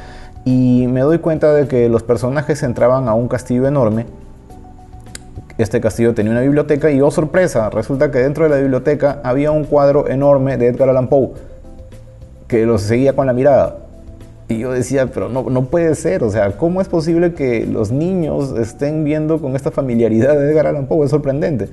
y 0.45 0.87
me 0.87 1.01
doy 1.01 1.19
cuenta 1.19 1.53
de 1.53 1.67
que 1.67 1.89
los 1.89 2.03
personajes 2.03 2.63
entraban 2.63 3.07
a 3.07 3.13
un 3.13 3.27
castillo 3.27 3.67
enorme, 3.67 4.05
este 5.57 5.81
castillo 5.81 6.13
tenía 6.13 6.31
una 6.31 6.41
biblioteca 6.41 6.91
y 6.91 7.01
oh 7.01 7.09
sorpresa, 7.09 7.69
resulta 7.71 8.11
que 8.11 8.19
dentro 8.19 8.43
de 8.43 8.51
la 8.51 8.57
biblioteca 8.57 9.21
había 9.23 9.51
un 9.51 9.63
cuadro 9.63 10.07
enorme 10.07 10.57
de 10.57 10.67
Edgar 10.67 10.89
Allan 10.89 11.07
Poe 11.07 11.31
que 12.47 12.65
los 12.65 12.81
seguía 12.81 13.13
con 13.13 13.25
la 13.27 13.33
mirada. 13.33 13.86
Y 14.49 14.59
yo 14.59 14.71
decía, 14.71 15.07
pero 15.07 15.27
no, 15.27 15.43
no 15.49 15.65
puede 15.65 15.93
ser, 15.95 16.23
o 16.23 16.29
sea, 16.29 16.55
¿cómo 16.55 16.79
es 16.79 16.87
posible 16.87 17.33
que 17.33 17.65
los 17.65 17.91
niños 17.91 18.53
estén 18.57 19.03
viendo 19.03 19.39
con 19.39 19.57
esta 19.57 19.71
familiaridad 19.71 20.39
de 20.39 20.49
Edgar 20.49 20.67
Allan 20.67 20.87
Poe? 20.87 21.03
Es 21.03 21.11
sorprendente. 21.11 21.67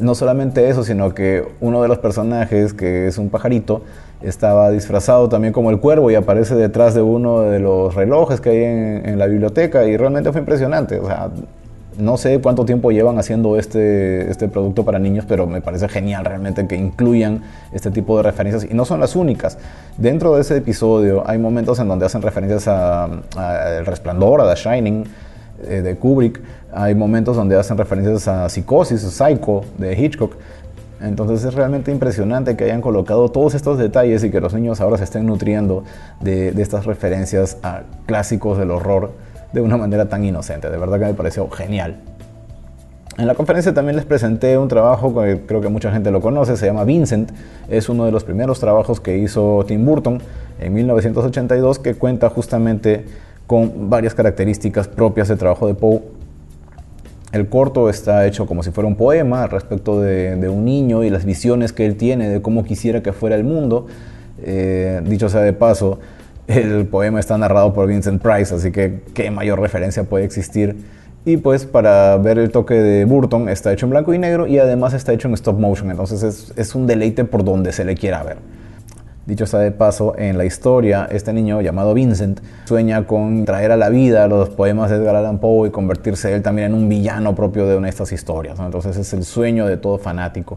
No 0.00 0.14
solamente 0.14 0.68
eso, 0.68 0.82
sino 0.84 1.14
que 1.14 1.44
uno 1.60 1.80
de 1.82 1.88
los 1.88 1.98
personajes, 1.98 2.72
que 2.72 3.06
es 3.06 3.18
un 3.18 3.30
pajarito, 3.30 3.82
estaba 4.22 4.70
disfrazado 4.70 5.28
también 5.28 5.52
como 5.52 5.70
el 5.70 5.78
cuervo 5.78 6.10
y 6.10 6.16
aparece 6.16 6.54
detrás 6.54 6.94
de 6.94 7.02
uno 7.02 7.42
de 7.42 7.60
los 7.60 7.94
relojes 7.94 8.40
que 8.40 8.50
hay 8.50 8.62
en, 8.64 9.18
la 9.18 9.26
biblioteca 9.26 9.84
y 9.86 9.96
realmente 9.96 10.32
fue 10.32 10.40
impresionante. 10.40 11.00
No 11.98 12.16
sé 12.16 12.40
cuánto 12.40 12.64
tiempo 12.64 12.92
llevan 12.92 13.18
haciendo 13.18 13.58
este, 13.58 14.30
este 14.30 14.48
producto 14.48 14.84
para 14.84 14.98
niños, 14.98 15.24
pero 15.26 15.46
me 15.46 15.60
parece 15.60 15.88
genial 15.88 16.24
realmente 16.24 16.66
que 16.66 16.76
incluyan 16.76 17.42
este 17.72 17.90
tipo 17.90 18.16
de 18.16 18.22
referencias. 18.22 18.70
Y 18.70 18.74
no 18.74 18.84
son 18.84 19.00
las 19.00 19.16
únicas. 19.16 19.58
Dentro 19.96 20.34
de 20.36 20.42
ese 20.42 20.56
episodio 20.56 21.28
hay 21.28 21.38
momentos 21.38 21.78
en 21.80 21.88
donde 21.88 22.06
hacen 22.06 22.22
referencias 22.22 22.68
a, 22.68 23.08
El 23.78 23.84
Resplandor, 23.84 24.40
a 24.40 24.54
The 24.54 24.60
Shining 24.60 25.04
eh, 25.66 25.82
de 25.82 25.96
Kubrick. 25.96 26.40
Hay 26.72 26.94
momentos 26.94 27.36
donde 27.36 27.56
hacen 27.56 27.76
referencias 27.76 28.28
a 28.28 28.48
Psicosis, 28.48 29.00
Psycho 29.00 29.62
de 29.76 30.00
Hitchcock. 30.00 30.36
Entonces 31.00 31.44
es 31.44 31.54
realmente 31.54 31.90
impresionante 31.90 32.56
que 32.56 32.64
hayan 32.64 32.80
colocado 32.80 33.28
todos 33.28 33.54
estos 33.54 33.78
detalles 33.78 34.22
y 34.24 34.30
que 34.30 34.40
los 34.40 34.54
niños 34.54 34.80
ahora 34.80 34.98
se 34.98 35.04
estén 35.04 35.26
nutriendo 35.26 35.84
de 36.20 36.50
estas 36.60 36.86
referencias 36.86 37.56
a 37.62 37.82
clásicos 38.06 38.58
del 38.58 38.72
horror 38.72 39.12
de 39.52 39.60
una 39.60 39.76
manera 39.76 40.08
tan 40.08 40.24
inocente. 40.24 40.70
De 40.70 40.76
verdad 40.76 40.98
que 40.98 41.06
me 41.06 41.14
pareció 41.14 41.48
genial. 41.50 41.96
En 43.18 43.26
la 43.26 43.34
conferencia 43.34 43.74
también 43.74 43.96
les 43.96 44.04
presenté 44.04 44.56
un 44.56 44.68
trabajo 44.68 45.12
que 45.12 45.40
creo 45.44 45.60
que 45.60 45.68
mucha 45.68 45.90
gente 45.90 46.12
lo 46.12 46.20
conoce, 46.20 46.56
se 46.56 46.66
llama 46.66 46.84
Vincent. 46.84 47.32
Es 47.68 47.88
uno 47.88 48.04
de 48.04 48.12
los 48.12 48.22
primeros 48.22 48.60
trabajos 48.60 49.00
que 49.00 49.18
hizo 49.18 49.64
Tim 49.66 49.84
Burton 49.84 50.22
en 50.60 50.72
1982 50.72 51.80
que 51.80 51.94
cuenta 51.94 52.30
justamente 52.30 53.06
con 53.48 53.90
varias 53.90 54.14
características 54.14 54.86
propias 54.86 55.26
del 55.26 55.38
trabajo 55.38 55.66
de 55.66 55.74
Poe. 55.74 56.02
El 57.32 57.48
corto 57.48 57.90
está 57.90 58.24
hecho 58.24 58.46
como 58.46 58.62
si 58.62 58.70
fuera 58.70 58.86
un 58.86 58.94
poema 58.94 59.48
respecto 59.48 60.00
de, 60.00 60.48
un 60.48 60.64
niño 60.64 61.02
y 61.02 61.10
las 61.10 61.24
visiones 61.24 61.72
que 61.72 61.86
él 61.86 61.96
tiene 61.96 62.28
de 62.28 62.40
cómo 62.40 62.62
quisiera 62.62 63.02
que 63.02 63.12
fuera 63.12 63.34
el 63.34 63.42
mundo. 63.42 63.86
Eh, 64.40 65.00
dicho 65.04 65.28
sea 65.28 65.40
de 65.40 65.52
paso, 65.52 65.98
el 66.48 66.86
poema 66.86 67.20
está 67.20 67.36
narrado 67.36 67.72
por 67.74 67.86
Vincent 67.86 68.22
Price, 68.22 68.54
así 68.54 68.72
que 68.72 69.02
qué 69.14 69.30
mayor 69.30 69.60
referencia 69.60 70.04
puede 70.04 70.24
existir. 70.24 70.76
Y 71.24 71.36
pues 71.36 71.66
para 71.66 72.16
ver 72.16 72.38
el 72.38 72.50
toque 72.50 72.74
de 72.74 73.04
Burton 73.04 73.50
está 73.50 73.70
hecho 73.72 73.84
en 73.84 73.90
blanco 73.90 74.14
y 74.14 74.18
negro 74.18 74.46
y 74.46 74.58
además 74.58 74.94
está 74.94 75.12
hecho 75.12 75.28
en 75.28 75.34
stop 75.34 75.58
motion, 75.58 75.90
entonces 75.90 76.52
es, 76.56 76.74
un 76.74 76.86
deleite 76.86 77.24
por 77.24 77.44
donde 77.44 77.72
se 77.72 77.84
le 77.84 77.94
quiera 77.94 78.22
ver. 78.22 78.38
Dicho 79.26 79.44
sea 79.44 79.60
de 79.60 79.72
paso, 79.72 80.14
en 80.16 80.38
la 80.38 80.46
historia, 80.46 81.06
este 81.12 81.34
niño 81.34 81.60
llamado 81.60 81.92
Vincent 81.92 82.40
sueña 82.64 83.06
con 83.06 83.44
traer 83.44 83.72
a 83.72 83.76
la 83.76 83.90
vida 83.90 84.26
los 84.26 84.48
poemas 84.48 84.88
de 84.88 84.96
Edgar 84.96 85.16
Allan 85.16 85.38
Poe 85.38 85.68
y 85.68 85.70
convertirse 85.70 86.32
él 86.32 86.40
también 86.40 86.68
en 86.68 86.74
un 86.74 86.88
villano 86.88 87.34
propio 87.34 87.66
de 87.66 87.76
una 87.76 87.88
de 87.88 87.90
estas 87.90 88.10
historias. 88.10 88.58
Entonces 88.58 88.96
es 88.96 89.12
el 89.12 89.24
sueño 89.24 89.66
de 89.66 89.76
todo 89.76 89.98
fanático. 89.98 90.56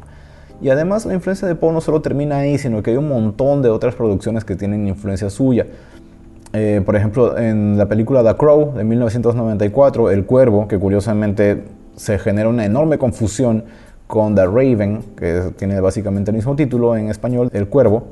Y 0.61 0.69
además 0.69 1.05
la 1.05 1.13
influencia 1.13 1.47
de 1.47 1.55
Poe 1.55 1.73
no 1.73 1.81
solo 1.81 2.01
termina 2.01 2.37
ahí, 2.37 2.57
sino 2.57 2.83
que 2.83 2.91
hay 2.91 2.97
un 2.97 3.07
montón 3.07 3.61
de 3.61 3.69
otras 3.69 3.95
producciones 3.95 4.45
que 4.45 4.55
tienen 4.55 4.87
influencia 4.87 5.29
suya. 5.29 5.65
Eh, 6.53 6.81
por 6.85 6.95
ejemplo, 6.95 7.37
en 7.37 7.77
la 7.77 7.87
película 7.87 8.23
The 8.23 8.35
Crow 8.35 8.73
de 8.75 8.83
1994, 8.83 10.11
El 10.11 10.25
Cuervo, 10.25 10.67
que 10.67 10.77
curiosamente 10.77 11.63
se 11.95 12.19
genera 12.19 12.49
una 12.49 12.65
enorme 12.65 12.97
confusión 12.97 13.63
con 14.05 14.35
The 14.35 14.45
Raven, 14.45 15.03
que 15.15 15.51
tiene 15.57 15.79
básicamente 15.79 16.31
el 16.31 16.35
mismo 16.35 16.55
título 16.55 16.95
en 16.95 17.09
español, 17.09 17.49
El 17.53 17.67
Cuervo. 17.67 18.03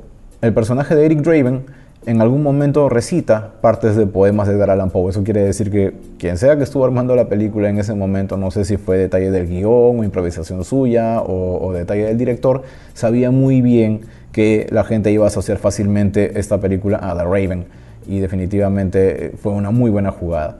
El 0.42 0.54
personaje 0.54 0.96
de 0.96 1.06
Eric 1.06 1.20
Draven 1.20 1.66
en 2.06 2.22
algún 2.22 2.44
momento 2.44 2.88
recita 2.88 3.52
partes 3.62 3.96
de 3.96 4.08
poemas 4.08 4.48
de 4.48 4.54
Edgar 4.54 4.70
Allan 4.70 4.90
Poe. 4.90 5.10
Eso 5.10 5.24
quiere 5.24 5.44
decir 5.44 5.70
que 5.70 5.94
quien 6.18 6.38
sea 6.38 6.58
que 6.58 6.64
estuvo 6.64 6.86
armando 6.86 7.16
la 7.16 7.28
película 7.28 7.70
en 7.70 7.78
ese 7.78 7.94
momento, 7.94 8.38
no 8.38 8.52
sé 8.52 8.64
si 8.66 8.78
fue 8.78 8.98
detalle 8.98 9.32
del 9.32 9.48
guion 9.48 10.00
o 10.00 10.04
improvisación 10.04 10.64
suya 10.64 11.22
o, 11.22 11.66
o 11.66 11.74
detalle 11.74 12.06
del 12.06 12.18
director, 12.18 12.64
sabía 12.94 13.32
muy 13.32 13.62
bien 13.62 14.02
que 14.32 14.68
la 14.72 14.84
gente 14.84 15.12
iba 15.12 15.26
a 15.26 15.28
asociar 15.28 15.58
fácilmente 15.58 16.40
esta 16.40 16.60
película 16.60 17.00
a 17.02 17.16
The 17.18 17.24
Raven 17.24 17.66
y 18.08 18.20
definitivamente 18.20 19.34
fue 19.42 19.52
una 19.52 19.72
muy 19.72 19.92
buena 19.92 20.12
jugada. 20.12 20.58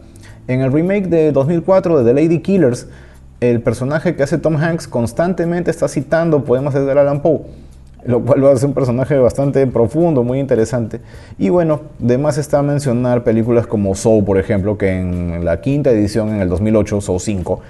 En 0.48 0.62
el 0.62 0.72
remake 0.72 1.08
de 1.08 1.32
2004 1.32 2.04
de 2.04 2.14
The 2.14 2.22
Lady 2.22 2.40
Killers, 2.40 2.88
el 3.40 3.62
personaje 3.62 4.16
que 4.16 4.24
hace 4.24 4.38
Tom 4.38 4.58
Hanks 4.58 4.88
constantemente 4.88 5.72
está 5.72 5.88
citando 5.88 6.44
poemas 6.44 6.74
de 6.74 6.82
Edgar 6.82 7.22
Poe 7.22 7.44
lo 8.06 8.22
cual 8.22 8.40
lo 8.40 8.50
hace 8.50 8.66
un 8.66 8.74
personaje 8.74 9.18
bastante 9.18 9.66
profundo, 9.68 10.24
muy 10.24 10.40
interesante. 10.40 11.02
Y 11.38 11.50
bueno, 11.50 11.82
además 12.04 12.38
está 12.38 12.62
mencionar 12.62 13.24
películas 13.24 13.68
como 13.68 13.96
Soul, 13.96 14.24
por 14.24 14.38
ejemplo, 14.38 14.78
que 14.78 14.90
en 14.90 15.44
la 15.44 15.62
quinta 15.62 15.92
edición, 15.92 16.30
en 16.30 16.42
el 16.42 16.50
2008, 16.50 17.02
Soul 17.02 17.20
5, 17.20 17.62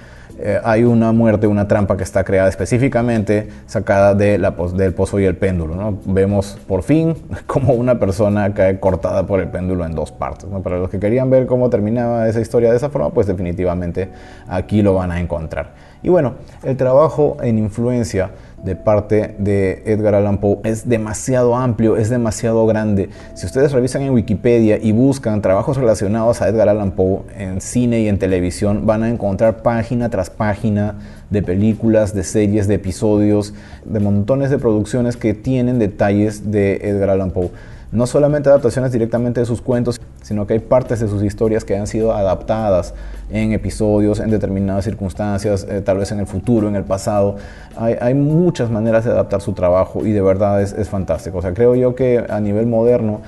eh, 0.42 0.58
hay 0.64 0.86
una 0.86 1.12
muerte, 1.12 1.48
una 1.48 1.68
trampa 1.68 1.98
que 1.98 2.04
está 2.04 2.24
creada 2.24 2.48
específicamente 2.48 3.50
sacada 3.66 4.16
del 4.16 4.94
pozo 4.94 5.20
y 5.20 5.26
el 5.26 5.36
péndulo. 5.36 5.76
¿no? 5.76 6.00
Vemos 6.06 6.58
por 6.66 6.84
fin 6.84 7.14
cómo 7.46 7.74
una 7.74 8.00
persona 8.00 8.54
cae 8.54 8.80
cortada 8.80 9.26
por 9.26 9.42
el 9.42 9.50
péndulo 9.50 9.86
en 9.86 9.94
dos 9.94 10.14
partes. 10.14 10.48
Para 10.64 10.78
los 10.78 10.90
que 10.90 11.00
querían 11.00 11.30
ver 11.30 11.46
cómo 11.46 11.70
terminaba 11.70 12.30
esa 12.30 12.40
historia 12.40 12.72
de 12.72 12.78
esa 12.78 12.90
forma, 12.90 13.10
pues 13.10 13.28
definitivamente 13.28 14.10
aquí 14.48 14.82
lo 14.82 14.94
van 14.94 15.12
a 15.12 15.20
encontrar. 15.20 15.89
Y 16.02 16.10
bueno, 16.10 16.36
el 16.64 16.78
trabajo 16.78 17.38
en 17.42 17.58
influencia 17.58 18.32
de 18.64 18.76
parte 18.76 19.36
de 19.38 19.84
Edgar 19.86 20.16
Allan 20.16 20.40
Poe 20.40 20.60
es 20.64 20.88
demasiado 20.88 21.56
amplio, 21.56 21.98
es 21.98 22.10
demasiado 22.10 22.66
grande. 22.66 23.10
Si 23.34 23.46
ustedes 23.46 23.72
revisan 23.72 24.02
en 24.04 24.14
Wikipedia 24.14 24.78
y 24.82 24.92
buscan 24.92 25.42
trabajos 25.42 25.78
relacionados 25.78 26.42
a 26.42 26.48
Edgar 26.48 26.70
Allan 26.70 26.92
Poe 26.92 27.22
en 27.38 27.62
cine 27.62 28.02
y 28.02 28.08
en 28.08 28.18
televisión, 28.18 28.86
van 28.86 29.04
a 29.04 29.10
encontrar 29.10 29.62
página 29.62 30.10
tras 30.10 30.30
página 30.30 30.96
de 31.30 31.42
películas, 31.42 32.14
de 32.14 32.24
series, 32.24 32.68
de 32.68 32.76
episodios, 32.76 33.54
de 33.86 34.00
montones 34.00 34.50
de 34.50 34.58
producciones 34.58 35.18
que 35.18 35.34
tienen 35.34 35.80
detalles 35.80 36.52
de 36.52 36.76
Edgar 36.84 37.12
Allan 37.12 37.32
Poe 37.32 37.52
no 37.92 38.06
solamente 38.06 38.50
adaptaciones 38.50 38.92
directamente 38.92 39.40
de 39.40 39.46
sus 39.46 39.62
cuentos, 39.62 40.00
sino 40.22 40.46
que 40.46 40.54
hay 40.54 40.60
partes 40.60 41.00
de 41.00 41.08
sus 41.08 41.24
historias 41.24 41.66
que 41.66 41.76
han 41.76 41.88
sido 41.88 42.14
adaptadas 42.14 42.94
en 43.32 43.52
episodios, 43.52 44.20
en 44.20 44.30
determinadas 44.30 44.86
circunstancias, 44.86 45.66
eh, 45.70 45.82
tal 45.82 45.98
vez 45.98 46.12
en 46.12 46.20
el 46.20 46.28
futuro, 46.28 46.68
en 46.68 46.76
el 46.76 46.84
pasado. 46.84 47.38
Hay, 47.76 48.14
muchas 48.14 48.70
maneras 48.70 49.06
de 49.06 49.12
adaptar 49.12 49.42
su 49.42 49.54
trabajo 49.54 50.06
y 50.06 50.12
de 50.12 50.22
verdad 50.22 50.62
es, 50.62 50.90
fantástico. 50.90 51.38
O 51.38 51.42
sea, 51.42 51.54
creo 51.54 51.76
yo 51.76 51.96
que 51.96 52.24
a 52.30 52.40
nivel 52.42 52.68
moderno 52.68 53.22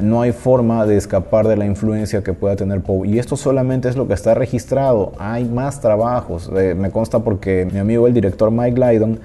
no 0.00 0.22
hay 0.22 0.32
forma 0.32 0.86
de 0.86 0.96
escapar 0.96 1.48
de 1.48 1.56
la 1.56 1.66
influencia 1.66 2.22
que 2.22 2.32
pueda 2.32 2.54
tener 2.54 2.82
Poe. 2.82 3.08
Y 3.08 3.18
esto 3.18 3.36
solamente 3.36 3.88
es 3.88 3.96
lo 3.96 4.06
que 4.06 4.14
está 4.14 4.34
registrado. 4.34 5.12
Hay 5.18 5.44
más 5.44 5.80
trabajos. 5.80 6.50
Eh, 6.56 6.74
me 6.74 6.90
consta 6.90 7.18
porque 7.20 7.66
mi 7.70 7.78
amigo 7.78 8.06
el 8.06 8.14
director 8.14 8.50
Mike 8.50 8.78
Lydon 8.78 9.18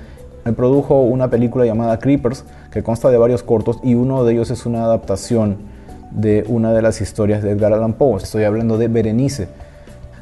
me 0.45 0.54
produjo 0.54 1.01
una 1.01 1.30
película 1.30 1.65
llamada 1.65 1.99
Creepers, 1.99 2.45
que 2.71 2.84
consta 2.84 3.10
de 3.10 3.17
varios 3.17 3.43
cortos 3.43 3.80
y 3.84 3.95
uno 3.95 4.23
de 4.23 4.34
ellos 4.34 4.51
es 4.51 4.65
una 4.65 4.84
adaptación 4.84 5.58
de 6.12 6.43
una 6.47 6.73
de 6.73 6.82
las 6.82 7.01
historias 7.01 7.41
de 7.41 7.51
Edgar 7.51 7.73
Allan 7.73 7.93
Poe. 7.93 8.21
Estoy 8.21 8.43
hablando 8.43 8.77
de 8.77 8.88
Berenice. 8.88 9.47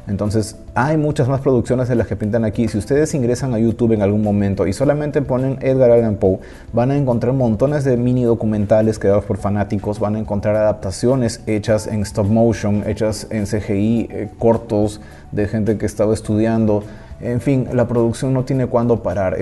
Entonces, 0.08 0.56
hay 0.74 0.96
muchas 0.96 1.28
más 1.28 1.40
producciones 1.40 1.88
de 1.88 1.94
las 1.94 2.08
que 2.08 2.16
pintan 2.16 2.44
aquí. 2.44 2.66
Si 2.66 2.78
ustedes 2.78 3.14
ingresan 3.14 3.54
a 3.54 3.58
YouTube 3.58 3.92
en 3.92 4.02
algún 4.02 4.22
momento 4.22 4.66
y 4.66 4.72
solamente 4.72 5.22
ponen 5.22 5.58
Edgar 5.60 5.92
Allan 5.92 6.16
Poe, 6.16 6.40
van 6.72 6.90
a 6.90 6.96
encontrar 6.96 7.32
montones 7.32 7.84
de 7.84 7.96
mini 7.96 8.24
documentales 8.24 8.98
creados 8.98 9.24
por 9.24 9.36
fanáticos, 9.36 10.00
van 10.00 10.16
a 10.16 10.18
encontrar 10.18 10.56
adaptaciones 10.56 11.42
hechas 11.46 11.86
en 11.86 12.02
stop 12.02 12.26
motion, 12.26 12.82
hechas 12.88 13.28
en 13.30 13.46
CGI, 13.46 14.08
eh, 14.10 14.28
cortos 14.38 15.00
de 15.30 15.46
gente 15.46 15.78
que 15.78 15.86
estaba 15.86 16.12
estudiando. 16.12 16.82
En 17.20 17.40
fin, 17.40 17.68
la 17.72 17.86
producción 17.86 18.32
no 18.32 18.44
tiene 18.44 18.66
cuándo 18.66 19.02
parar. 19.02 19.36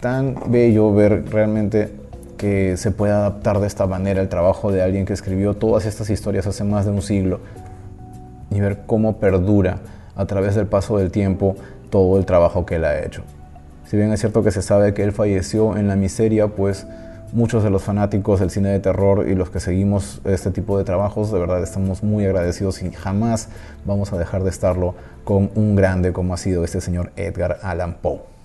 Tan 0.00 0.36
bello 0.46 0.94
ver 0.94 1.24
realmente 1.30 1.92
que 2.36 2.76
se 2.76 2.92
puede 2.92 3.12
adaptar 3.12 3.58
de 3.58 3.66
esta 3.66 3.86
manera 3.86 4.20
el 4.20 4.28
trabajo 4.28 4.70
de 4.70 4.80
alguien 4.80 5.04
que 5.04 5.12
escribió 5.12 5.54
todas 5.54 5.86
estas 5.86 6.08
historias 6.08 6.46
hace 6.46 6.62
más 6.62 6.84
de 6.84 6.92
un 6.92 7.02
siglo 7.02 7.40
y 8.50 8.60
ver 8.60 8.80
cómo 8.86 9.16
perdura 9.16 9.78
a 10.14 10.26
través 10.26 10.54
del 10.54 10.66
paso 10.66 10.98
del 10.98 11.10
tiempo 11.10 11.56
todo 11.90 12.16
el 12.16 12.26
trabajo 12.26 12.64
que 12.64 12.76
él 12.76 12.84
ha 12.84 13.00
hecho. 13.00 13.22
Si 13.86 13.96
bien 13.96 14.12
es 14.12 14.20
cierto 14.20 14.44
que 14.44 14.52
se 14.52 14.62
sabe 14.62 14.94
que 14.94 15.02
él 15.02 15.12
falleció 15.12 15.76
en 15.76 15.88
la 15.88 15.96
miseria, 15.96 16.48
pues 16.48 16.86
muchos 17.32 17.64
de 17.64 17.70
los 17.70 17.82
fanáticos 17.82 18.40
del 18.40 18.50
cine 18.50 18.68
de 18.68 18.78
terror 18.78 19.26
y 19.28 19.34
los 19.34 19.50
que 19.50 19.60
seguimos 19.60 20.20
este 20.24 20.50
tipo 20.50 20.78
de 20.78 20.84
trabajos, 20.84 21.32
de 21.32 21.38
verdad 21.38 21.62
estamos 21.62 22.02
muy 22.02 22.24
agradecidos 22.24 22.82
y 22.82 22.90
jamás 22.92 23.48
vamos 23.84 24.12
a 24.12 24.18
dejar 24.18 24.44
de 24.44 24.50
estarlo 24.50 24.94
con 25.24 25.50
un 25.56 25.74
grande 25.74 26.12
como 26.12 26.34
ha 26.34 26.36
sido 26.36 26.64
este 26.64 26.80
señor 26.80 27.10
Edgar 27.16 27.58
Allan 27.62 27.94
Poe. 27.94 28.37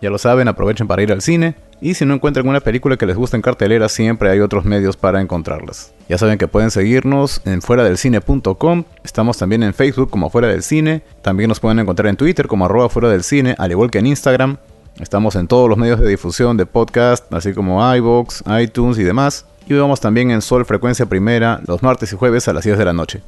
Ya 0.00 0.10
lo 0.10 0.18
saben, 0.18 0.46
aprovechen 0.48 0.86
para 0.86 1.02
ir 1.02 1.12
al 1.12 1.22
cine. 1.22 1.54
Y 1.80 1.94
si 1.94 2.04
no 2.04 2.14
encuentran 2.14 2.48
una 2.48 2.60
película 2.60 2.96
que 2.96 3.06
les 3.06 3.16
guste 3.16 3.36
en 3.36 3.42
cartelera, 3.42 3.88
siempre 3.88 4.30
hay 4.30 4.40
otros 4.40 4.64
medios 4.64 4.96
para 4.96 5.20
encontrarlas. 5.20 5.92
Ya 6.08 6.18
saben 6.18 6.38
que 6.38 6.48
pueden 6.48 6.70
seguirnos 6.70 7.40
en 7.44 7.62
fuera 7.62 7.84
del 7.84 7.98
cine.com. 7.98 8.84
Estamos 9.04 9.38
también 9.38 9.62
en 9.62 9.74
Facebook 9.74 10.10
como 10.10 10.30
Fuera 10.30 10.48
del 10.48 10.62
Cine. 10.62 11.02
También 11.22 11.48
nos 11.48 11.60
pueden 11.60 11.78
encontrar 11.78 12.08
en 12.08 12.16
Twitter 12.16 12.46
como 12.46 12.64
arroba 12.64 12.88
fuera 12.88 13.08
del 13.08 13.22
cine, 13.22 13.54
al 13.58 13.70
igual 13.70 13.90
que 13.90 13.98
en 13.98 14.06
Instagram. 14.06 14.56
Estamos 15.00 15.36
en 15.36 15.46
todos 15.46 15.68
los 15.68 15.78
medios 15.78 16.00
de 16.00 16.08
difusión 16.08 16.56
de 16.56 16.66
podcast, 16.66 17.32
así 17.32 17.52
como 17.52 17.94
iVoox, 17.94 18.42
iTunes 18.60 18.98
y 18.98 19.04
demás. 19.04 19.46
Y 19.68 19.74
vemos 19.74 20.00
también 20.00 20.30
en 20.30 20.42
Sol 20.42 20.64
Frecuencia 20.64 21.06
Primera 21.06 21.60
los 21.66 21.82
martes 21.82 22.12
y 22.12 22.16
jueves 22.16 22.48
a 22.48 22.52
las 22.52 22.64
10 22.64 22.78
de 22.78 22.84
la 22.84 22.92
noche. 22.92 23.22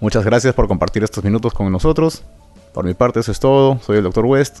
Muchas 0.00 0.24
gracias 0.24 0.54
por 0.54 0.68
compartir 0.68 1.04
estos 1.04 1.22
minutos 1.22 1.52
con 1.52 1.70
nosotros. 1.70 2.22
Por 2.72 2.84
mi 2.84 2.94
parte 2.94 3.20
eso 3.20 3.30
es 3.30 3.40
todo. 3.40 3.78
Soy 3.80 3.98
el 3.98 4.04
Dr. 4.04 4.24
West. 4.24 4.60